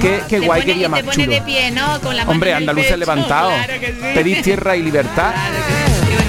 [0.00, 1.32] Qué, qué Te guay, qué día más te chulo.
[1.32, 2.00] de pie, ¿no?
[2.00, 3.48] Con la mano Hombre, andaluces pecho, levantado.
[3.50, 3.88] claro que.
[4.14, 5.32] Pedís tierra y libertad.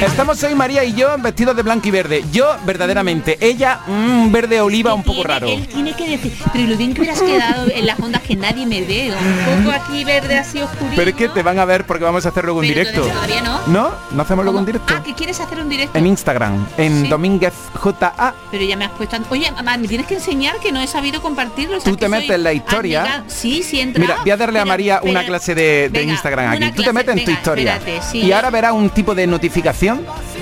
[0.02, 2.24] Estamos hoy María y yo vestidos de blanco y verde.
[2.32, 5.48] Yo verdaderamente, ella un verde oliva un poco raro.
[5.48, 8.66] Él tiene que decir, pero lo bien que hubieras quedado en las ondas que nadie
[8.66, 10.96] me ve, un poco aquí verde así oscurito.
[10.96, 13.02] Pero es que te van a ver porque vamos a hacer luego un directo.
[13.02, 13.60] todavía no.
[13.68, 13.92] ¿No?
[14.12, 14.94] ¿No hacemos luego un directo?
[14.96, 15.98] Ah, que quieres hacer un directo.
[15.98, 17.08] En Instagram, en Sí.
[17.10, 18.34] Domínguez JA.
[18.52, 19.18] Pero ya me has puesto.
[19.30, 21.78] Oye, mamá, me tienes que enseñar que no he sabido compartirlo.
[21.78, 23.02] o sea, Tú te metes en la historia.
[23.02, 23.24] abnegada.
[23.30, 24.08] Sí, sí, he entrado.
[24.08, 26.72] Mira, voy a darle a Pero- María una clase de, de venga, Instagram aquí.
[26.72, 27.76] Tú te metes en tu historia.
[27.76, 28.20] espérate, sí.
[28.22, 29.89] y ahora verás un tipo de notificación.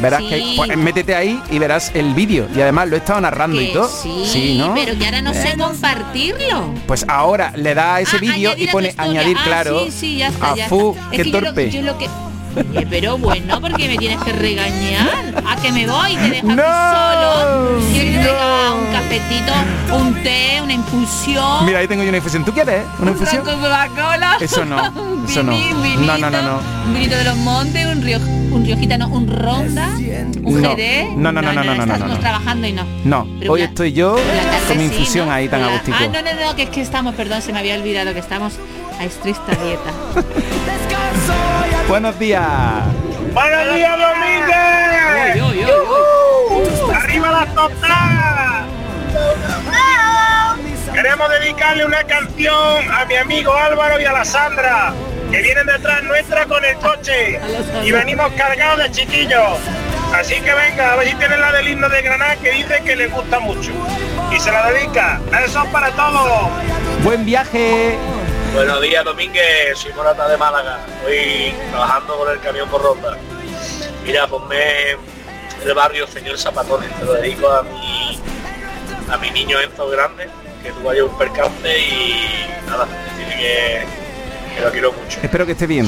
[0.01, 0.29] Verás Sí.
[0.29, 2.47] que pues, métete ahí y verás el vídeo.
[2.55, 3.89] Y además lo he estado narrando y todo.
[4.25, 4.73] Sí, ¿no?
[4.75, 6.73] pero que ahora no sé compartirlo.
[6.87, 9.85] Pues ahora le da a ese Ah, vídeo y añadir a pone añadir Ah, claro.
[9.85, 11.03] sí, sí, ya está, a ya fu, está.
[11.11, 11.71] Es qué que yo lo- torpe.
[11.71, 12.09] yo lo que
[12.57, 15.43] Oye, pero bueno, porque me tienes que regañar.
[15.45, 17.79] A que me voy, te dejas No, solo.
[17.93, 18.17] Que
[18.77, 19.53] un cafetito,
[19.95, 21.65] un té, una infusión.
[21.65, 22.43] Mira, ahí tengo yo una infusión.
[22.45, 23.43] ¿Tú quieres una un infusión?
[23.43, 24.37] Coca-Cola.
[24.39, 25.51] Eso no, un eso no.
[25.51, 26.59] vinito, No, no, no, no.
[26.85, 29.89] Un vinito de los montes, un río, un riojita, no, un ronda,
[30.43, 30.69] un No.
[30.69, 31.09] jerez.
[31.15, 32.19] No, no, no, no, no, no, estamos no, no.
[32.19, 32.83] trabajando y no.
[33.05, 34.15] No, Pero hoy estoy yo
[34.67, 35.97] con mi infusión ahí tan agustico.
[35.99, 38.53] Ah, no, no, no, que es que estamos, perdón, se me había olvidado que estamos
[38.99, 39.91] a estricta dieta.
[41.87, 42.43] Buenos días.
[43.33, 45.41] ¡Buenos días, Domínguez!
[46.93, 48.65] ¡Arriba las tostadas!
[50.93, 54.93] Queremos dedicarle una canción a mi amigo Álvaro y a la Sandra,
[55.31, 57.39] que vienen detrás nuestra con el coche
[57.83, 59.59] y venimos cargados de chiquillos.
[60.13, 62.97] Así que venga, a ver si tienen la del himno de Granada que dice que
[62.97, 63.71] les gusta mucho.
[64.35, 65.21] Y se la dedica.
[65.45, 66.49] Eso es para todos.
[67.03, 67.97] Buen viaje.
[68.57, 69.77] Buenos días, Domínguez.
[69.77, 70.83] Soy Morata de Málaga.
[70.97, 73.15] Estoy trabajando con el camión por ronda.
[74.03, 74.93] Mira, ponme
[75.63, 76.89] el barrio Señor Zapatones.
[76.97, 78.19] Te lo dedico a mi,
[79.11, 80.27] a mi niño Enzo Grande,
[80.63, 85.19] que tuvo ayer un percance y nada, decirle que, que lo quiero mucho.
[85.21, 85.85] Espero que esté bien.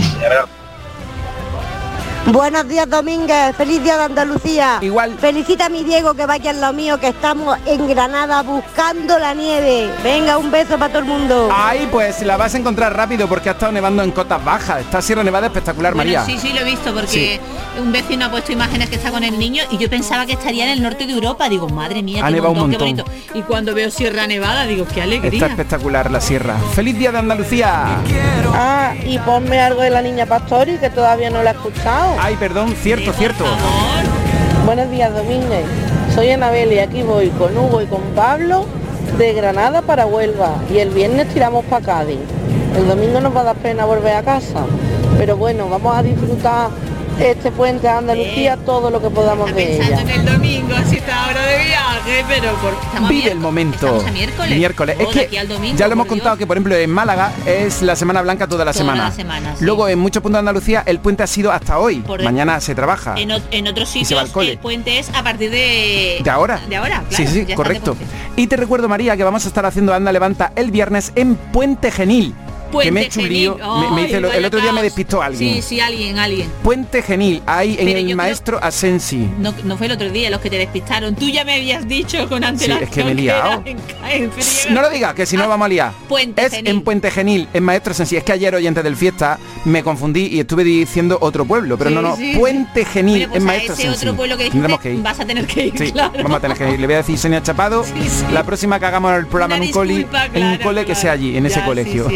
[2.28, 4.78] Buenos días Domínguez, feliz día de Andalucía.
[4.82, 5.16] Igual.
[5.20, 9.18] Felicita a mi Diego que va aquí al lado mío, que estamos en Granada buscando
[9.18, 9.90] la nieve.
[10.04, 11.50] Venga, un beso para todo el mundo.
[11.52, 14.82] Ahí pues la vas a encontrar rápido porque ha estado nevando en cotas bajas.
[14.82, 16.24] Está Sierra Nevada espectacular, Bueno, María.
[16.26, 17.40] sí, sí, lo he visto porque
[17.82, 20.66] un vecino ha puesto imágenes que está con el niño y yo pensaba que estaría
[20.66, 21.50] en el norte de Europa.
[21.50, 23.06] Digo, madre mía, Ha qué nevado un montón, qué montón.
[23.08, 23.40] bonito.
[23.40, 25.48] Y cuando veo Sierra Nevada, digo, qué Está alegría.
[25.48, 26.58] espectacular la sierra.
[26.76, 27.98] ¡Feliz día de Andalucía!
[28.54, 32.09] Ah, y ponme algo de la niña Pastori que todavía no la he escuchado.
[32.18, 33.46] Ay, perdón, cierto, cierto.
[34.66, 35.66] Buenos días, Domínguez.
[36.16, 38.66] Soy Anabel y aquí voy con Hugo y con Pablo
[39.18, 40.56] de Granada para Huelva.
[40.74, 42.20] Y el viernes tiramos para Cádiz.
[42.76, 44.66] El domingo nos va a dar pena volver a casa.
[45.18, 46.70] Pero bueno, vamos a disfrutar
[47.20, 49.98] este puente a Andalucía todo lo que podamos de ella.
[49.98, 54.04] Pensando en el domingo, así está ahora de viaje, pero porque estamos Vive el momento.
[54.08, 54.58] A miércoles.
[54.58, 54.96] Miércoles.
[55.00, 56.16] Oh, Es de que aquí al domingo, ya lo hemos Dios.
[56.18, 59.04] contado que, por ejemplo, en Málaga es la Semana Blanca toda la Toda semana.
[59.06, 59.66] la semana, sí.
[59.66, 61.98] Luego, en muchos puntos de Andalucía, el puente ha sido hasta hoy.
[62.02, 63.16] Por- Mañana se trabaja.
[63.18, 64.52] En, o- en otros Y se va sitios al cole.
[64.54, 66.20] el puente es a partir de...
[66.24, 66.60] De ahora.
[66.70, 67.16] De ahora, claro.
[67.32, 67.96] sí, sí, correcto.
[68.36, 71.92] Y te recuerdo, María, que vamos a estar haciendo Anda Levanta el viernes en Puente
[71.92, 72.34] Genil.
[72.72, 73.22] Que me he Puente.
[73.22, 73.52] Genil.
[73.94, 75.56] Me- dice, el, otro día me despistó alguien.
[75.56, 76.50] Sí, sí, alguien, alguien.
[76.64, 79.28] Puente Genil, ahí en Pero el creo- maestro Asensi.
[79.40, 81.16] No, no fue el otro día los que te despistaron.
[81.16, 82.84] Tú ya me habías dicho con Sí, antelación.
[82.84, 83.62] es que me he liado.
[83.66, 83.78] en-
[84.10, 84.74] en Friega.
[84.76, 85.92] No lo digas, que si no vamos a liar.
[86.08, 86.68] Puente es Genil.
[86.72, 88.18] en Puente Genil, en Maestro Asensi.
[88.18, 91.78] Es que ayer, oyentes del fiesta, me confundí y estuve diciendo otro pueblo.
[91.78, 92.38] Pero Sí, no, no, sí, sí.
[92.40, 94.06] Puente Genil, pues en Maestro ese Asensi.
[94.06, 95.02] otro pueblo que dijiste, Tendremos que ir.
[95.02, 96.12] vas a tener que ir, Sí, claro.
[96.24, 96.80] vamos a tener que ir.
[96.80, 97.86] Le voy a decir Sonia Chapado,
[98.34, 101.12] la próxima que hagamos el programa en un, coli, en un claro, cole que sea
[101.14, 102.08] allí, en ese colegio.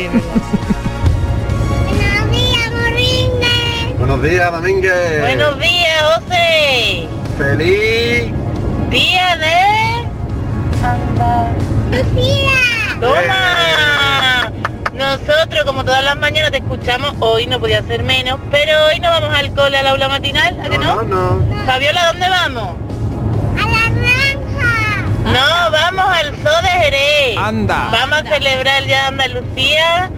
[3.97, 5.21] Buenos días, Domínguez.
[5.21, 7.07] Buenos días, José.
[7.37, 8.31] Feliz.
[8.89, 9.63] Día de...
[11.97, 12.51] Lucía.
[12.99, 14.51] Toma.
[14.93, 17.15] Nosotros, como todas las mañanas, te escuchamos.
[17.21, 20.69] Hoy no podía ser menos, pero hoy no vamos al cole, al aula matinal, ¿a
[20.69, 21.01] que no?
[21.01, 21.65] No, no.
[21.65, 22.75] Fabiola, ¿dónde vamos?
[23.55, 25.01] A la granja.
[25.23, 27.37] No, vamos al zoo de Jerez.
[27.37, 27.89] Anda.
[27.91, 30.11] Vamos a celebrar el Día de Andalucía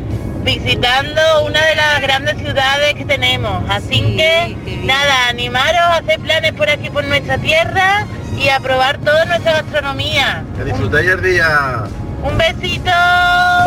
[0.46, 3.64] visitando una de las grandes ciudades que tenemos.
[3.70, 8.06] Así que, nada, animaros a hacer planes por aquí, por nuestra tierra
[8.38, 10.44] y a probar toda nuestra gastronomía.
[10.56, 11.84] Que disfrutéis el día.
[12.24, 12.92] Un besito.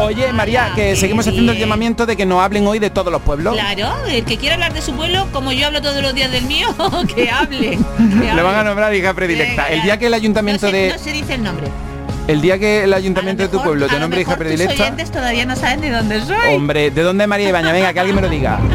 [0.01, 3.23] Oye, María, que seguimos haciendo el llamamiento de que nos hablen hoy de todos los
[3.23, 3.55] pueblos.
[3.55, 6.45] Claro, el que quiera hablar de su pueblo, como yo hablo todos los días del
[6.45, 6.69] mío,
[7.15, 7.79] que hable.
[7.99, 9.65] que Le van a nombrar hija predilecta.
[9.65, 11.69] Venga, El día que el ayuntamiento no se, de no se dice el nombre.
[12.29, 14.83] El día que el ayuntamiento de tu pueblo A te nombre hija predilecta.
[14.85, 16.55] oyentes todavía no saben de dónde soy.
[16.55, 17.73] Hombre, ¿de dónde es María Ibaña?
[17.73, 18.59] Venga, que alguien me lo diga.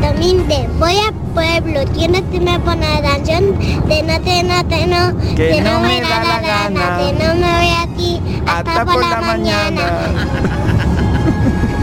[0.00, 3.56] Domínguez, voy al pueblo, tienes que me poner la canción
[3.86, 6.26] de no te no te no, Que que no no me me da da la
[6.40, 6.98] la gana, gana.
[6.98, 9.82] que no me voy aquí hasta, por la mañana.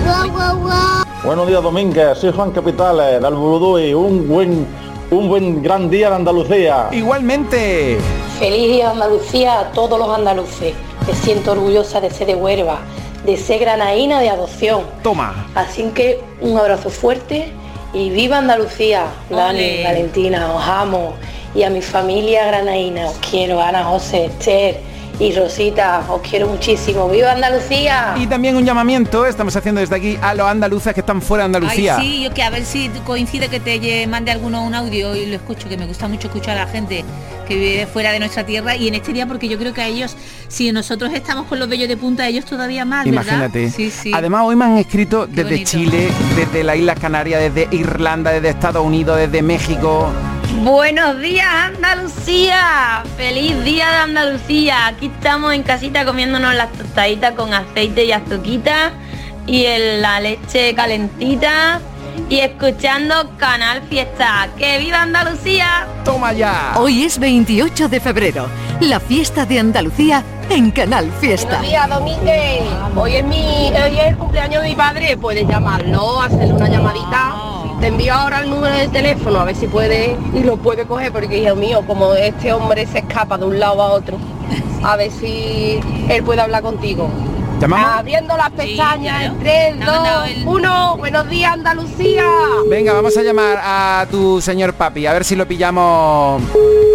[0.05, 1.03] Guau, guau, guau.
[1.23, 2.17] Buenos días, Domínguez.
[2.17, 3.93] Soy Juan Capitales, del Burudui.
[3.93, 4.65] Un buen,
[5.11, 6.87] un buen gran día de Andalucía.
[6.91, 7.97] Igualmente.
[8.39, 10.73] Feliz día Andalucía a todos los andaluces.
[11.07, 12.79] Me siento orgullosa de ser de Huelva,
[13.25, 14.83] de ser granaína de adopción.
[15.03, 15.47] Toma.
[15.55, 17.51] Así que un abrazo fuerte
[17.93, 19.07] y viva Andalucía.
[19.29, 19.83] Dani.
[19.83, 21.13] Valentina, os amo.
[21.55, 23.59] Y a mi familia granaína, os quiero.
[23.59, 24.88] Ana, José, Esther
[25.19, 27.09] y Rosita, os quiero muchísimo.
[27.09, 28.15] ¡Viva Andalucía!
[28.17, 31.45] Y también un llamamiento estamos haciendo desde aquí a los andaluces que están fuera de
[31.47, 31.97] Andalucía.
[31.97, 35.25] Ay, sí, yo que a ver si coincide que te mande alguno un audio y
[35.25, 37.03] lo escucho, que me gusta mucho escuchar a la gente
[37.47, 39.87] que vive fuera de nuestra tierra y en este día porque yo creo que a
[39.87, 40.15] ellos,
[40.47, 43.23] si nosotros estamos con los vellos de punta, ellos todavía más, ¿verdad?
[43.23, 43.71] Imagínate.
[43.71, 44.11] Sí, sí.
[44.13, 45.69] Además, hoy me han escrito desde bonito.
[45.69, 50.09] Chile, desde las Islas Canarias, desde Irlanda, desde Estados Unidos, desde México.
[50.63, 54.87] Buenos días Andalucía, feliz día de Andalucía.
[54.87, 58.91] Aquí estamos en casita comiéndonos las tostaditas con aceite y azuquita
[59.47, 61.79] y el- la leche calentita
[62.29, 64.49] y escuchando Canal Fiesta.
[64.57, 65.87] ¡Que viva Andalucía!
[66.03, 66.73] ¡Toma ya!
[66.75, 68.47] Hoy es 28 de febrero,
[68.81, 71.59] la fiesta de Andalucía en Canal Fiesta.
[71.59, 72.61] Buenos días, Domínguez.
[72.95, 73.37] Hoy es mi,
[73.71, 75.15] hoy es el cumpleaños de mi padre.
[75.17, 77.33] Puedes llamarlo, hacerle una llamadita.
[77.79, 81.13] Te envío ahora el número de teléfono a ver si puede y lo puede coger
[81.13, 84.17] porque hijo mío, como este hombre se escapa de un lado a otro,
[84.83, 87.09] a ver si él puede hablar contigo.
[87.61, 87.99] ¿Llamamos?
[87.99, 89.95] Abriendo las pestañas en 3, 2,
[90.45, 90.97] 1.
[90.97, 92.25] Buenos días, Andalucía.
[92.69, 96.41] Venga, vamos a llamar a tu señor papi, a ver si lo pillamos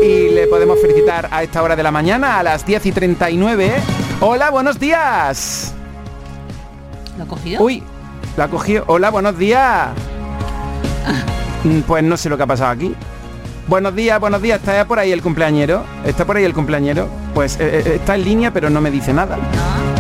[0.03, 3.73] y le podemos felicitar a esta hora de la mañana, a las 10 y 39.
[4.21, 5.75] Hola, buenos días.
[7.17, 7.63] ¿Lo ha cogido?
[7.63, 7.83] Uy,
[8.37, 8.85] la cogió.
[8.87, 9.89] Hola, buenos días.
[11.65, 12.95] Mm, Pues no sé lo que ha pasado aquí.
[13.67, 14.61] Buenos días, buenos días.
[14.61, 15.85] ¿Está por ahí el cumpleañero?
[16.05, 17.09] ¿Está por ahí el cumpleañero?
[17.33, 19.39] Pues eh, eh, está en línea, pero no me dice nada.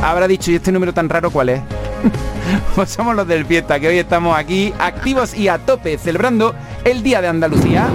[0.02, 1.60] Habrá dicho, ¿y este número tan raro cuál es?
[2.74, 7.02] pues somos los del fiesta, que hoy estamos aquí activos y a tope, celebrando el
[7.02, 7.86] Día de Andalucía.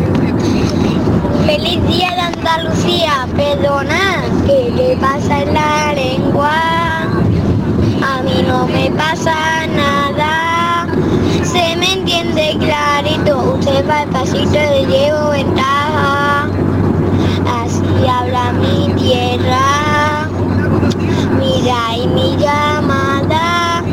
[1.46, 6.52] Feliz día de Andalucía, perdona, ¿qué le pasa en la lengua?
[8.02, 9.89] A mí no me pasa nada,
[11.52, 16.48] se me entiende clarito, usted va despacito y llevo ventaja,
[17.64, 20.28] así habla mi tierra,
[21.40, 23.84] mira y mi llamada,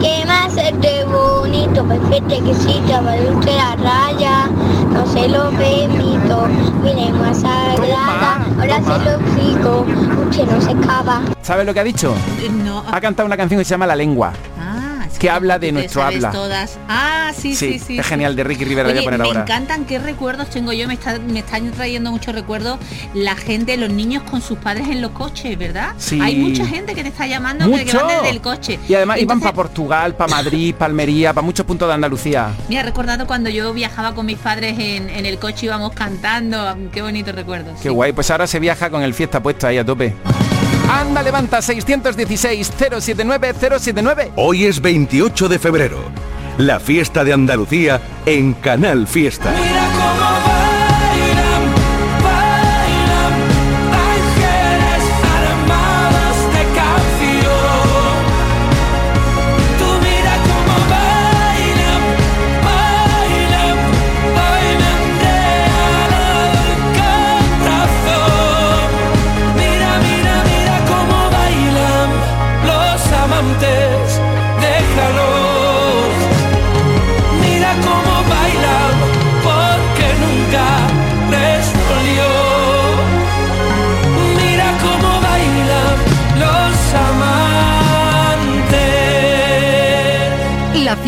[0.00, 4.46] que más este bonito, perfecto que sí, te va usted la raya,
[4.92, 6.46] no se lo permito,
[6.82, 9.86] mi lengua sagrada, ahora se lo explico,
[10.28, 11.22] usted no se escapa.
[11.42, 12.14] ¿Sabes lo que ha dicho?
[12.40, 12.82] Eh, No.
[12.90, 14.32] Ha cantado una canción que se llama La Lengua,
[15.18, 16.30] Que habla de nuestro habla.
[16.30, 16.78] todas.
[16.88, 17.98] Ah, sí, sí, sí.
[17.98, 18.10] es sí.
[18.10, 19.40] genial, de Ricky Rivera, voy a Oye, poner me ahora.
[19.42, 22.78] encantan qué recuerdos tengo yo, me, está, me están trayendo muchos recuerdos
[23.14, 25.92] la gente, los niños con sus padres en los coches, ¿verdad?
[25.98, 26.20] Sí.
[26.20, 28.04] Hay mucha gente que te está llamando que- que ¡Mucho!
[28.06, 28.78] van desde el coche.
[28.88, 32.50] Y además iban para Portugal, para Madrid, para Almería, para muchos puntos de Andalucía.
[32.68, 36.76] Me ha recordado cuando yo viajaba con mis padres en, en el coche íbamos cantando,
[36.92, 37.80] qué bonitos recuerdos.
[37.82, 40.14] Qué guay, pues ahora se viaja con el fiesta puesto ahí a tope.
[40.88, 44.30] Anda, levanta 616-079-079.
[44.36, 45.98] Hoy es 28 de febrero,
[46.56, 49.52] la fiesta de Andalucía en Canal Fiesta.
[49.52, 50.47] Mira cómo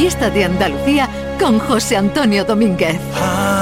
[0.01, 2.99] fiesta de Andalucía con José Antonio Domínguez.
[3.17, 3.60] Ah,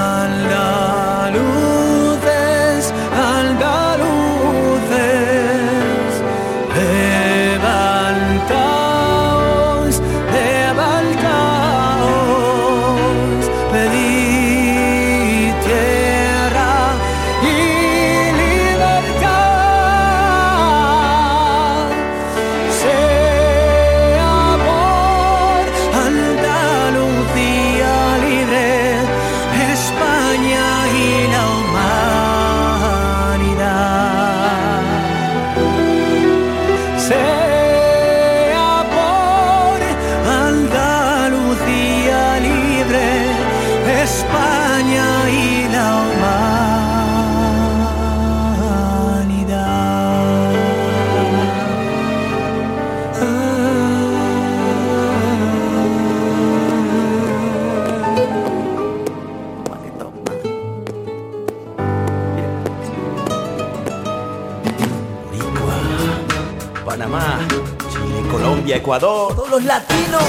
[68.89, 70.23] Todos los latinos.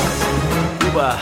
[0.92, 1.18] Cuba,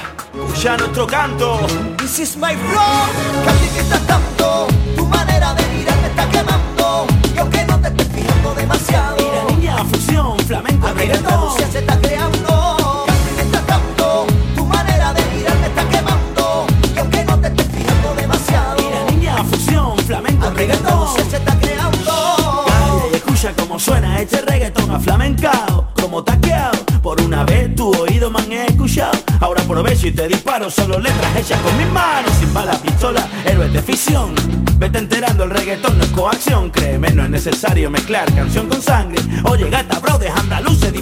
[0.59, 1.59] ya nuestro canto.
[1.97, 3.45] This is my flow.
[3.45, 7.05] Casi que estás tanto, tu manera de mirar me está quemando.
[7.35, 9.17] Y aunque no te estés fijando demasiado.
[9.17, 11.57] Mira, niña, fusión, flamenco, reggaetón.
[11.71, 13.05] se está creando.
[13.05, 14.25] Casi que estás tanto,
[14.55, 16.65] tu manera de mirar me está quemando.
[16.95, 18.75] Y aunque no te estés fijando demasiado.
[18.81, 21.15] Mira, niña, fusión, flamenco, reggaetón.
[21.29, 22.65] se está creando.
[22.67, 25.76] Dale, escucha cómo suena este reggaetón a flamencao.
[30.07, 34.33] Si te disparo solo letras hechas con mis manos Sin balas, pistola, héroes de ficción.
[34.77, 39.21] Vete enterando, el reggaetón no es coacción Créeme, no es necesario mezclar canción con sangre.
[39.43, 40.93] Oye gata, bro, de andaluces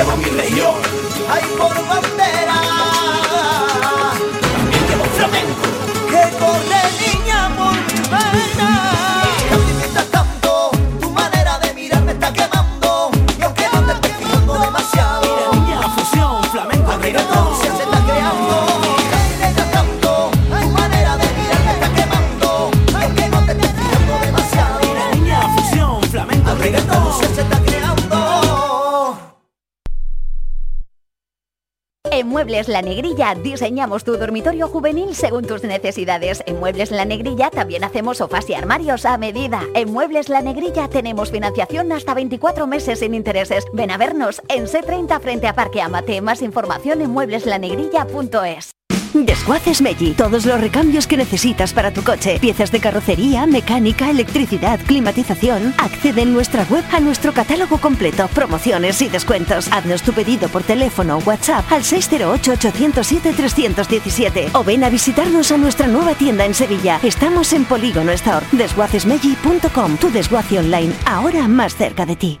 [0.00, 0.74] llevo mi región.
[1.28, 2.59] Hay por bandera.
[33.20, 36.42] Negrilla diseñamos tu dormitorio juvenil según tus necesidades.
[36.46, 39.62] En Muebles La Negrilla también hacemos sofás y armarios a medida.
[39.74, 43.66] En Muebles La Negrilla tenemos financiación hasta 24 meses sin intereses.
[43.74, 46.22] Ven a vernos en C30 frente a Parque Amate.
[46.22, 48.79] Más información en muebleslanegrilla.es.
[49.14, 50.12] Desguaces Meggi.
[50.12, 52.38] Todos los recambios que necesitas para tu coche.
[52.40, 55.74] Piezas de carrocería, mecánica, electricidad, climatización.
[55.78, 59.68] Accede en nuestra web a nuestro catálogo completo, promociones y descuentos.
[59.72, 65.86] Haznos tu pedido por teléfono o WhatsApp al 608-807-317 o ven a visitarnos a nuestra
[65.86, 66.98] nueva tienda en Sevilla.
[67.02, 68.46] Estamos en Polígono Store.
[68.52, 69.96] Desguacesmeggi.com.
[69.96, 72.40] Tu desguace online, ahora más cerca de ti.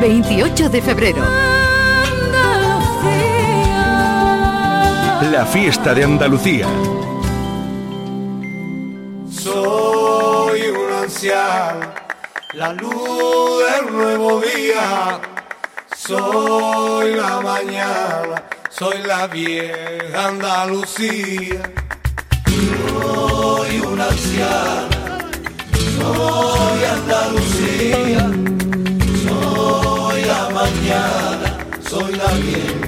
[0.00, 1.22] 28 de febrero.
[5.30, 6.66] La fiesta de Andalucía.
[9.30, 11.92] Soy un anciano,
[12.54, 15.20] la luz del nuevo día.
[15.94, 21.60] Soy la mañana, soy la vieja Andalucía.
[22.46, 24.88] Soy un anciano,
[25.98, 28.29] soy Andalucía.
[32.30, 32.79] Soy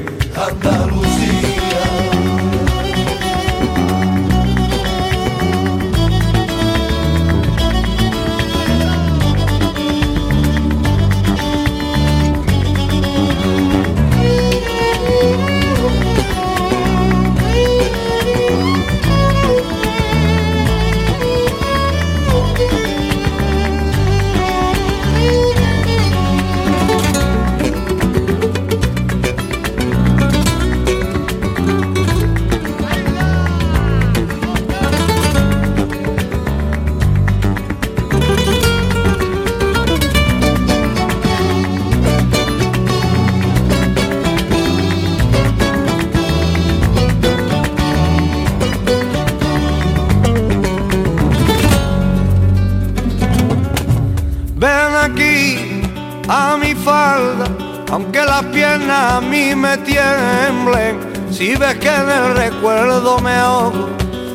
[57.92, 60.98] aunque las piernas a mí me tiemblen.
[61.30, 63.90] Si ves que en el recuerdo me ahogo,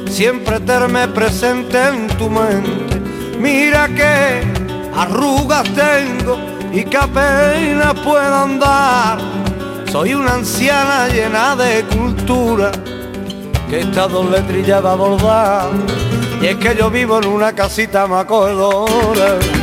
[0.08, 3.00] siempre terme presente en tu mente.
[3.40, 4.44] Mira que
[4.96, 6.38] arrugas tengo
[6.72, 9.18] y que apenas puedo andar.
[9.92, 12.72] Soy una anciana llena de cultura
[13.72, 15.70] que estas dos letrillas va a bordar.
[16.44, 19.57] Y es que yo vivo en una casita macogedora.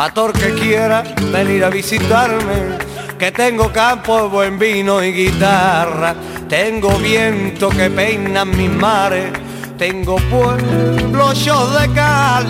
[0.00, 2.78] Pator que quiera venir a visitarme,
[3.18, 6.14] que tengo campo, buen vino y guitarra,
[6.48, 9.30] tengo viento que peina mis mares,
[9.76, 12.46] tengo pueblos de cal,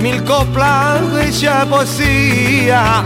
[0.00, 3.04] mil coplas de poesía,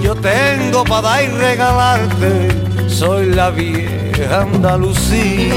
[0.00, 5.54] yo tengo para dar y regalarte, soy la vieja Andalucía.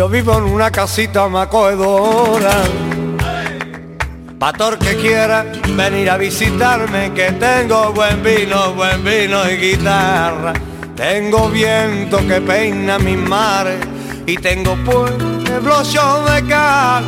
[0.00, 2.62] Yo vivo en una casita macogedora.
[4.38, 5.44] Pator que quiera
[5.76, 10.54] venir a visitarme, que tengo buen vino, buen vino y guitarra.
[10.96, 13.78] Tengo viento que peina mis mares
[14.24, 17.04] y tengo pueblos de cal,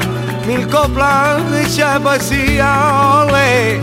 [0.47, 3.22] mil coplas de poesía.
[3.22, 3.80] ole.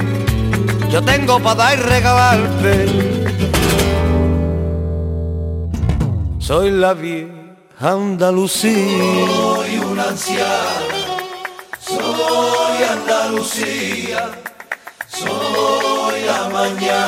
[0.91, 2.85] Yo tengo para dar y regalarte.
[6.37, 7.38] Soy la vieja
[7.81, 8.73] Andalucía.
[8.75, 10.49] Soy una anciana,
[11.79, 14.31] soy Andalucía,
[15.07, 17.07] soy la mañana,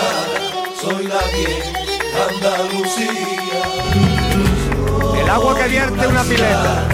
[0.82, 1.82] soy la vieja
[2.30, 3.11] Andalucía.
[5.22, 6.88] El agua que vierte una pileta.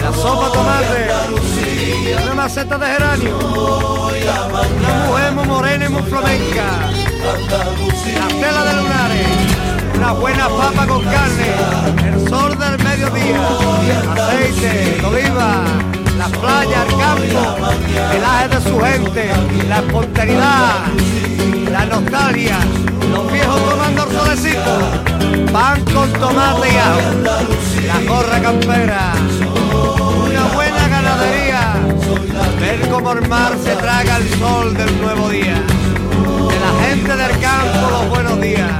[0.00, 1.08] La sopa tomate.
[2.22, 3.36] Una maceta de geranio.
[3.36, 6.88] Una mujer muy morena y muy flamenca.
[7.24, 9.59] La tela de lunares.
[10.00, 11.52] Una buena papa con carne.
[12.08, 13.38] El sol del mediodía.
[14.16, 15.62] Aceite, oliva,
[16.16, 17.68] la playa, el campo,
[18.14, 19.30] el aje de su gente,
[19.68, 20.74] la espontaneidad,
[21.70, 22.58] la nostalgia,
[23.10, 27.00] los viejos tomando el solecito, pan con tomate y ajo,
[27.86, 29.12] la gorra campera,
[30.24, 31.74] una buena ganadería,
[32.58, 35.60] ver cómo el mar se traga el sol del nuevo día,
[36.48, 38.70] de la gente del campo los buenos días,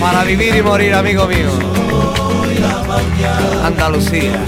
[0.00, 1.48] para vivir y morir, amigo mío.
[3.64, 4.40] Andalucía.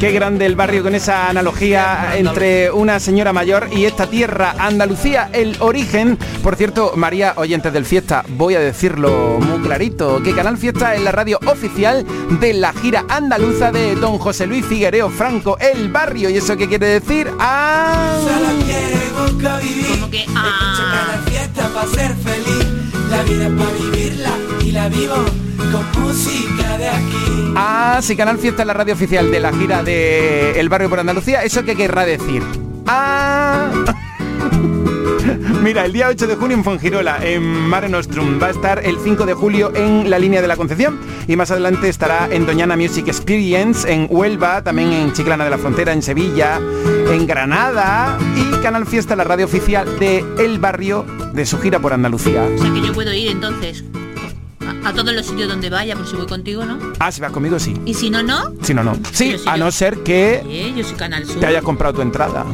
[0.00, 5.30] Qué grande el barrio con esa analogía entre una señora mayor y esta tierra, Andalucía,
[5.32, 6.18] el origen.
[6.42, 11.02] Por cierto, María, oyentes del Fiesta, voy a decirlo muy clarito, que Canal Fiesta es
[11.02, 12.04] la radio oficial
[12.40, 16.28] de la gira andaluza de don José Luis Figuereo Franco, el barrio.
[16.28, 17.30] ¿Y eso qué quiere decir?
[17.38, 18.18] Ah...
[19.88, 22.65] Como que ah, fiesta para ser feliz,
[23.10, 24.30] la vida para vivirla
[24.60, 25.16] y la vivo
[25.72, 27.52] con música de aquí.
[27.56, 31.00] Ah, si Canal Fiesta es la radio oficial de la gira de El Barrio por
[31.00, 32.42] Andalucía, ¿eso qué querrá decir?
[32.86, 33.70] Ah...
[35.66, 39.00] Mira, el día 8 de junio en Fongirola, en Mare Nostrum, va a estar el
[39.02, 42.76] 5 de julio en la línea de la Concepción y más adelante estará en Doñana
[42.76, 46.60] Music Experience, en Huelva, también en Chiclana de la Frontera, en Sevilla,
[47.10, 51.92] en Granada y Canal Fiesta, la radio oficial de El Barrio de su gira por
[51.92, 52.44] Andalucía.
[52.44, 53.82] o sea que yo puedo ir entonces
[54.86, 56.78] a, todos los sitios donde vaya, por si voy contigo, ¿no?
[56.98, 57.74] Ah, si vas conmigo, sí.
[57.84, 58.52] Y si no, no.
[58.62, 58.94] Si no, no.
[59.12, 61.40] Sí, Pero si a yo- no ser que Oye, yo soy Canal Sur.
[61.40, 62.44] te hayas comprado tu entrada.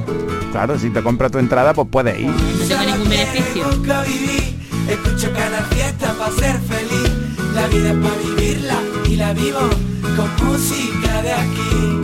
[0.52, 2.26] Claro, si te compras tu entrada, pues puedes ir.
[2.28, 3.66] No tengo ningún beneficio.
[3.70, 4.58] Nunca viví,
[4.88, 7.10] escucho Canal Fiesta para ser feliz,
[7.54, 8.76] la vida es para vivirla
[9.08, 9.60] y la vivo
[10.16, 11.98] con música de aquí.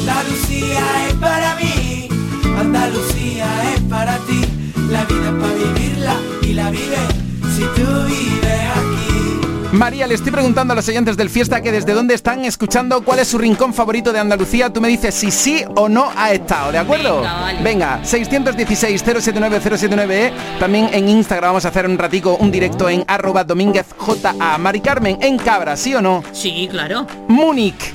[0.00, 2.08] Andalucía es para mí,
[2.58, 4.40] Andalucía es para ti,
[4.90, 6.98] la vida es para vivirla y la vives
[9.74, 13.18] María, le estoy preguntando a los oyentes del Fiesta que desde dónde están escuchando, cuál
[13.18, 14.72] es su rincón favorito de Andalucía.
[14.72, 17.16] Tú me dices si sí o no ha estado, ¿de acuerdo?
[17.16, 17.60] Venga, vale.
[17.60, 20.10] Venga, 616-079-079.
[20.12, 20.32] ¿eh?
[20.60, 24.58] También en Instagram vamos a hacer un ratico un directo en arroba domínguez JA.
[24.58, 26.22] Mari Carmen, en Cabra, ¿sí o no?
[26.30, 27.08] Sí, claro.
[27.26, 27.92] Múnich,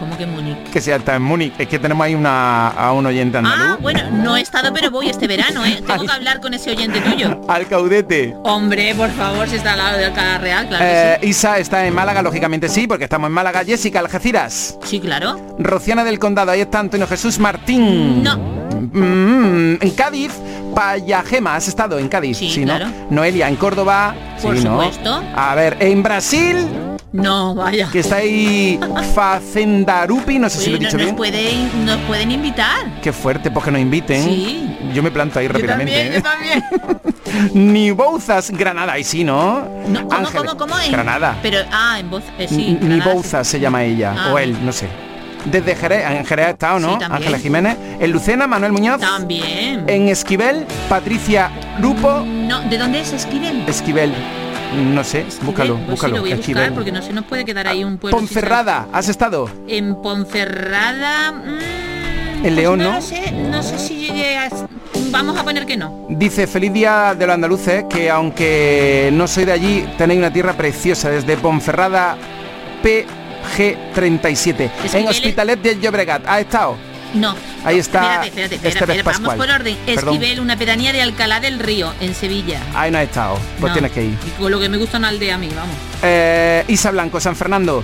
[0.00, 0.56] ¿Cómo que Múnich?
[0.72, 1.52] que sea está en Múnich.
[1.58, 3.60] Es que tenemos ahí una, a un oyente andaluz.
[3.60, 5.80] Ah, bueno, no he estado, pero voy este verano, ¿eh?
[5.86, 7.40] Tengo que hablar con ese oyente tuyo.
[7.46, 8.34] Alcaudete.
[8.42, 10.90] Hombre, por favor, si está al lado de Alcalá Real, claro que
[11.24, 13.62] Eh, Isa está en Málaga, lógicamente sí, porque estamos en Málaga.
[13.64, 14.78] Jessica, Algeciras.
[14.84, 14.98] sí.
[15.00, 15.54] Claro.
[15.58, 18.22] Rociana del Condado, ahí está Antonio Jesús Martín.
[18.22, 18.36] No.
[18.92, 20.32] Mm, en Cádiz,
[20.74, 22.76] Payajema, has estado en Cádiz, Sí, ¿no?
[22.76, 22.86] claro.
[23.10, 24.70] Noelia, en Córdoba, Por sí, ¿no?
[24.82, 25.22] supuesto.
[25.36, 26.56] A ver, en Brasil,
[27.12, 27.88] No, vaya.
[27.90, 28.78] que está ahí
[29.14, 31.16] Facendarupi, no sé si lo he dicho no- nos, bien.
[31.16, 33.00] pueden, nos pueden invitar.
[33.02, 34.22] Qué fuerte, pues que nos inviten.
[34.24, 34.76] Sí.
[34.94, 36.20] Yo me planto ahí rápidamente.
[36.20, 36.92] También, yo ¿eh?
[36.92, 37.72] también.
[37.72, 39.62] Ni Bouzas, Granada, ahí sí, ¿no?
[39.88, 40.78] No, ¿Cómo, cómo, cómo?
[40.78, 41.36] En- Granada.
[41.42, 42.78] Pero, ah, en voz, eh, sí.
[42.80, 44.32] Ni Granada, Bouzas se llama ella, Ah.
[44.32, 44.88] o él, no sé.
[45.46, 46.98] Desde Jerez, en Jerez ha estado, ¿no?
[46.98, 47.06] Sí.
[47.10, 47.76] Ángeles Jiménez.
[47.98, 49.00] En Lucena, Manuel Muñoz.
[49.00, 49.84] También.
[49.88, 52.24] En Esquivel, Patricia Grupo.
[52.26, 53.64] No, ¿de dónde es Esquivel?
[53.66, 54.12] Esquivel,
[54.76, 56.14] no sé, búscalo, Pues sí, búscalo.
[56.16, 56.72] lo voy a buscar Esquivel.
[56.74, 58.18] porque no se nos puede quedar ahí un pueblo.
[58.18, 59.50] Ponferrada, ¿has estado?
[59.68, 61.32] En Ponferrada.
[61.32, 62.94] mm, En León, no ¿no?
[62.96, 64.48] lo sé, no sé si llegué a...
[65.10, 66.06] Vamos a poner que no.
[66.08, 70.52] Dice, feliz día de los andaluces, que aunque no soy de allí, tenéis una tierra
[70.54, 72.16] preciosa, desde Ponferrada
[72.82, 74.60] PG37.
[74.60, 76.76] En Esquivel- Hospitalet de Llobregat, ¿ha estado?
[77.14, 77.34] No.
[77.64, 79.76] Ahí está Espérate, espérate, espérate, vamos por orden.
[79.86, 80.14] Perdón.
[80.14, 82.60] Esquivel, una pedanía de Alcalá del Río, en Sevilla.
[82.74, 83.72] Ahí no ha estado, pues No.
[83.74, 84.14] tienes que ir.
[84.26, 85.74] Y con lo que me gusta una aldea a mí, vamos.
[86.02, 87.82] Eh, Isa Blanco, San Fernando.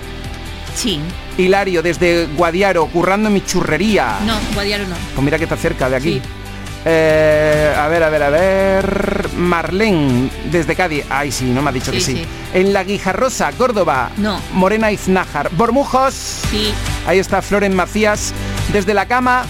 [0.75, 0.99] Sí.
[1.37, 4.17] Hilario, desde Guadiaro, currando en mi churrería.
[4.25, 4.95] No, Guadiaro no.
[5.13, 6.13] Pues mira que está cerca de aquí.
[6.13, 6.21] Sí.
[6.89, 9.29] Eh, a ver, a ver, a ver.
[9.35, 11.03] Marlene, desde Cádiz.
[11.09, 12.17] Ay, sí, no me ha dicho que Sí, sí.
[12.21, 12.27] sí.
[12.53, 14.11] En La Guijarrosa, Córdoba.
[14.17, 14.39] No.
[14.53, 15.49] Morena Iznájar.
[15.51, 16.13] Bormujos.
[16.49, 16.71] Sí.
[17.05, 18.33] Ahí está Floren Macías.
[18.71, 19.45] Desde la cama.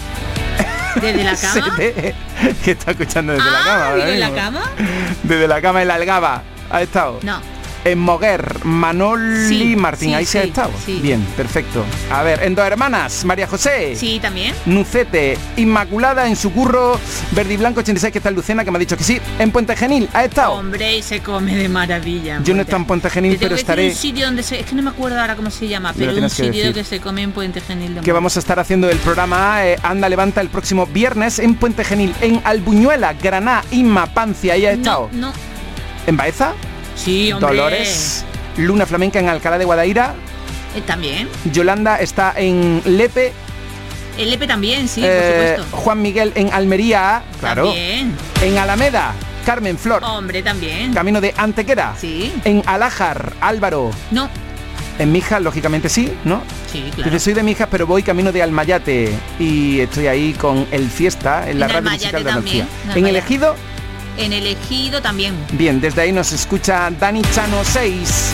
[0.95, 1.75] ¿Desde la cama?
[2.63, 3.87] Que está escuchando desde la cama.
[3.89, 4.61] Ah, digo, ¿en la cama?
[5.23, 6.43] Desde la cama en la Algaba.
[6.69, 7.19] ¿Ha estado?
[7.23, 7.39] No.
[7.85, 10.71] En Moguer, Manoli Sí, Martín, sí, ahí se ha estado.
[11.01, 11.85] Bien, perfecto.
[12.11, 13.95] A ver, en dos hermanas, María José.
[13.95, 14.53] Sí, también.
[14.65, 16.99] Nucete, Inmaculada en su curro,
[17.31, 19.19] Verde y Blanco 86 que está en Lucena, que me ha dicho que sí.
[19.39, 20.53] En Puente Genil, ¿ha estado?
[20.53, 22.41] Hombre, y se come de maravilla.
[22.43, 23.89] Yo no he estado en Puente Te Genil, pero estaré...
[23.89, 24.59] un sitio donde se...
[24.59, 26.99] Es que no me acuerdo ahora cómo se llama, pero un que sitio que se
[26.99, 30.41] come en Puente Genil de Que vamos a estar haciendo el programa eh, Anda Levanta
[30.41, 35.09] el próximo viernes en Puente Genil, en Albuñuela, Graná, Inma, Pancia, ahí ha estado.
[35.13, 35.31] No,
[36.05, 36.53] ¿En Baeza?
[36.97, 37.55] Sí, hombre.
[37.55, 38.25] Dolores,
[38.57, 40.13] Luna Flamenca en Alcalá de Guadaira,
[40.75, 41.29] Eh, también.
[41.51, 43.31] Yolanda está en Lepe,
[44.17, 45.77] El Lepe también, sí, eh, por supuesto.
[45.83, 47.65] Juan Miguel en Almería, claro.
[47.65, 48.15] También.
[48.41, 49.13] En Alameda,
[49.45, 50.03] Carmen Flor.
[50.03, 50.93] Hombre, también.
[50.93, 51.93] Camino de Antequera.
[51.99, 52.33] Sí.
[52.43, 53.91] En Alájar, Álvaro.
[54.11, 54.27] No.
[54.99, 56.41] En Mijas, lógicamente sí, ¿no?
[56.71, 57.11] Sí, claro.
[57.11, 61.47] Dice, soy de Mijas, pero voy camino de Almayate y estoy ahí con el Fiesta
[61.47, 62.67] en la En radio musical de Andalucía.
[62.91, 63.15] en En el.
[63.17, 63.55] Ejido,
[64.17, 65.35] En el ejido también.
[65.51, 68.33] bien, desde ahí nos escucha Dani Chano 6.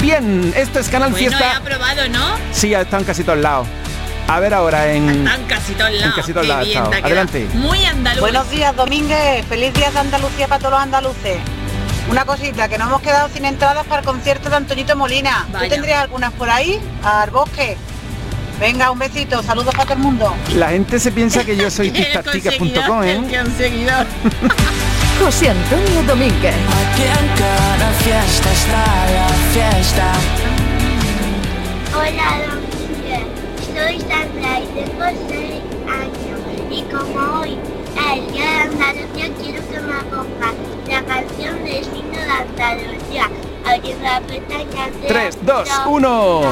[0.00, 1.56] Bien, esto es Canal Bueno, he Fiesta.
[1.56, 2.34] aprobado, ¿no?
[2.52, 3.68] Sí, ya están casi todos lados.
[4.26, 5.08] A ver ahora en...
[5.08, 6.06] Están casi todos lados.
[6.06, 6.68] En casi todos lados.
[7.02, 7.46] Adelante.
[7.54, 8.20] Muy andaluz.
[8.20, 9.44] Buenos días, Domínguez.
[9.46, 11.38] Feliz día de Andalucía para todos los andaluces.
[12.10, 15.46] Una cosita, que no hemos quedado sin entradas para el concierto de Antonito Molina.
[15.52, 15.64] Vaya.
[15.66, 16.80] ¿Tú tendrías algunas por ahí?
[17.04, 17.76] Al bosque.
[18.58, 19.42] Venga, un besito.
[19.42, 20.34] Saludos para todo el mundo.
[20.54, 23.20] La gente se piensa que yo soy tictaticas.com, ¿eh?
[25.20, 26.54] José Antonio Domínguez.
[26.54, 30.12] Aquí en cada fiesta está la fiesta.
[31.94, 33.26] Hola, Domínguez.
[33.74, 36.40] Soy Sandra y tengo 6 años.
[36.70, 37.58] Y como hoy
[37.96, 40.50] es el día de Andalucía, quiero que me ponga
[40.88, 43.28] la canción de Signo de Andalucía.
[43.64, 45.86] Abriendo la pestaña de 3, 2, Andalucía.
[45.86, 46.42] 1.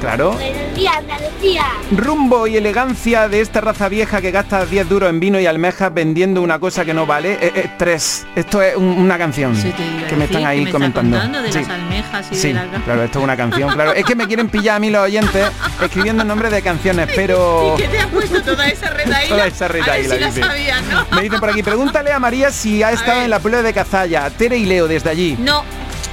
[0.00, 0.32] Claro.
[0.32, 1.62] Buenos días, Andalucía.
[1.92, 5.92] Rumbo y elegancia de esta raza vieja que gasta 10 duros en vino y almejas
[5.94, 7.34] vendiendo una cosa que no vale.
[7.34, 8.26] Eh, eh, tres.
[8.34, 9.72] Esto es un- una canción Sí,
[10.08, 11.42] que me están ahí que me está comentando.
[11.42, 11.60] de Sí.
[11.60, 12.66] las almejas y Sí, de la...
[12.84, 13.92] claro, esto es una canción, claro.
[13.94, 15.48] Es que me quieren pillar a mí los oyentes
[15.82, 17.74] escribiendo nombres de canciones, pero...
[17.78, 19.28] ¿Y qué te has puesto toda esa retaíla?
[19.36, 20.40] Toda esa A ver retaíla, si la dice.
[20.42, 21.06] sabías, ¿no?
[21.16, 24.28] Me dicen por aquí, pregúntale a María si ha estado en la puebla de Cazalla.
[24.30, 25.36] Tere y Leo desde allí.
[25.38, 25.62] No,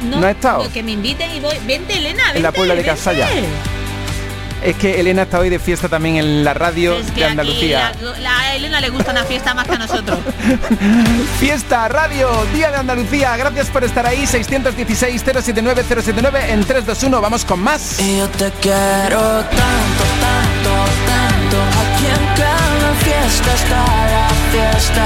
[0.03, 0.19] no.
[0.19, 0.71] ¿No ha estado?
[0.71, 1.57] Que me inviten y voy.
[1.65, 2.37] Vente, Elena, vente.
[2.37, 2.95] En la Puebla de vente.
[2.97, 3.27] Cazalla.
[4.63, 7.31] Es que Elena está hoy de fiesta también en la radio Es que de aquí
[7.31, 7.91] Andalucía.
[8.01, 10.19] la, la- a Elena le gusta una fiesta más que a nosotros.
[11.39, 13.35] Fiesta, radio, Día de Andalucía.
[13.35, 14.23] Gracias por estar ahí.
[14.25, 17.19] 616-079-079 en 321.
[17.21, 17.99] Vamos con más.
[17.99, 21.57] Y yo te quiero tanto, tanto, tanto.
[21.81, 25.05] Aquí en cada fiesta está la fiesta.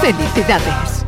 [0.00, 1.04] felicidades.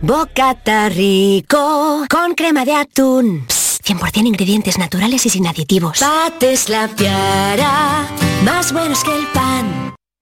[0.00, 3.44] Bocata rico con crema de atún.
[3.48, 5.98] Psst, 100% ingredientes naturales y sin aditivos.
[5.98, 8.06] Pates la piara,
[8.44, 9.77] más buenos que el pan.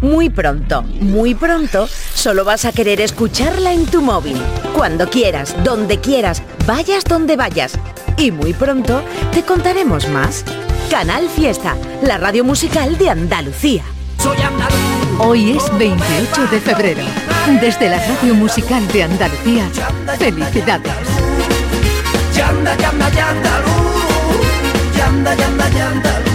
[0.00, 4.36] Muy pronto, muy pronto, solo vas a querer escucharla en tu móvil.
[4.74, 7.78] Cuando quieras, donde quieras, vayas donde vayas.
[8.16, 10.44] Y muy pronto te contaremos más.
[10.90, 13.82] Canal Fiesta, la radio musical de Andalucía.
[15.18, 17.02] Hoy es 28 de febrero.
[17.60, 19.68] Desde la Radio Musical de Andalucía,
[20.18, 20.92] felicidades.
[22.34, 23.62] Yanda, yanda, yanda,
[24.96, 26.33] yanda, yanda, yanda.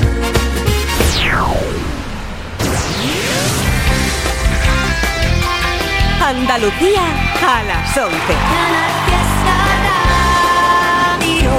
[6.29, 7.01] Andalucía
[7.41, 8.98] a las 11.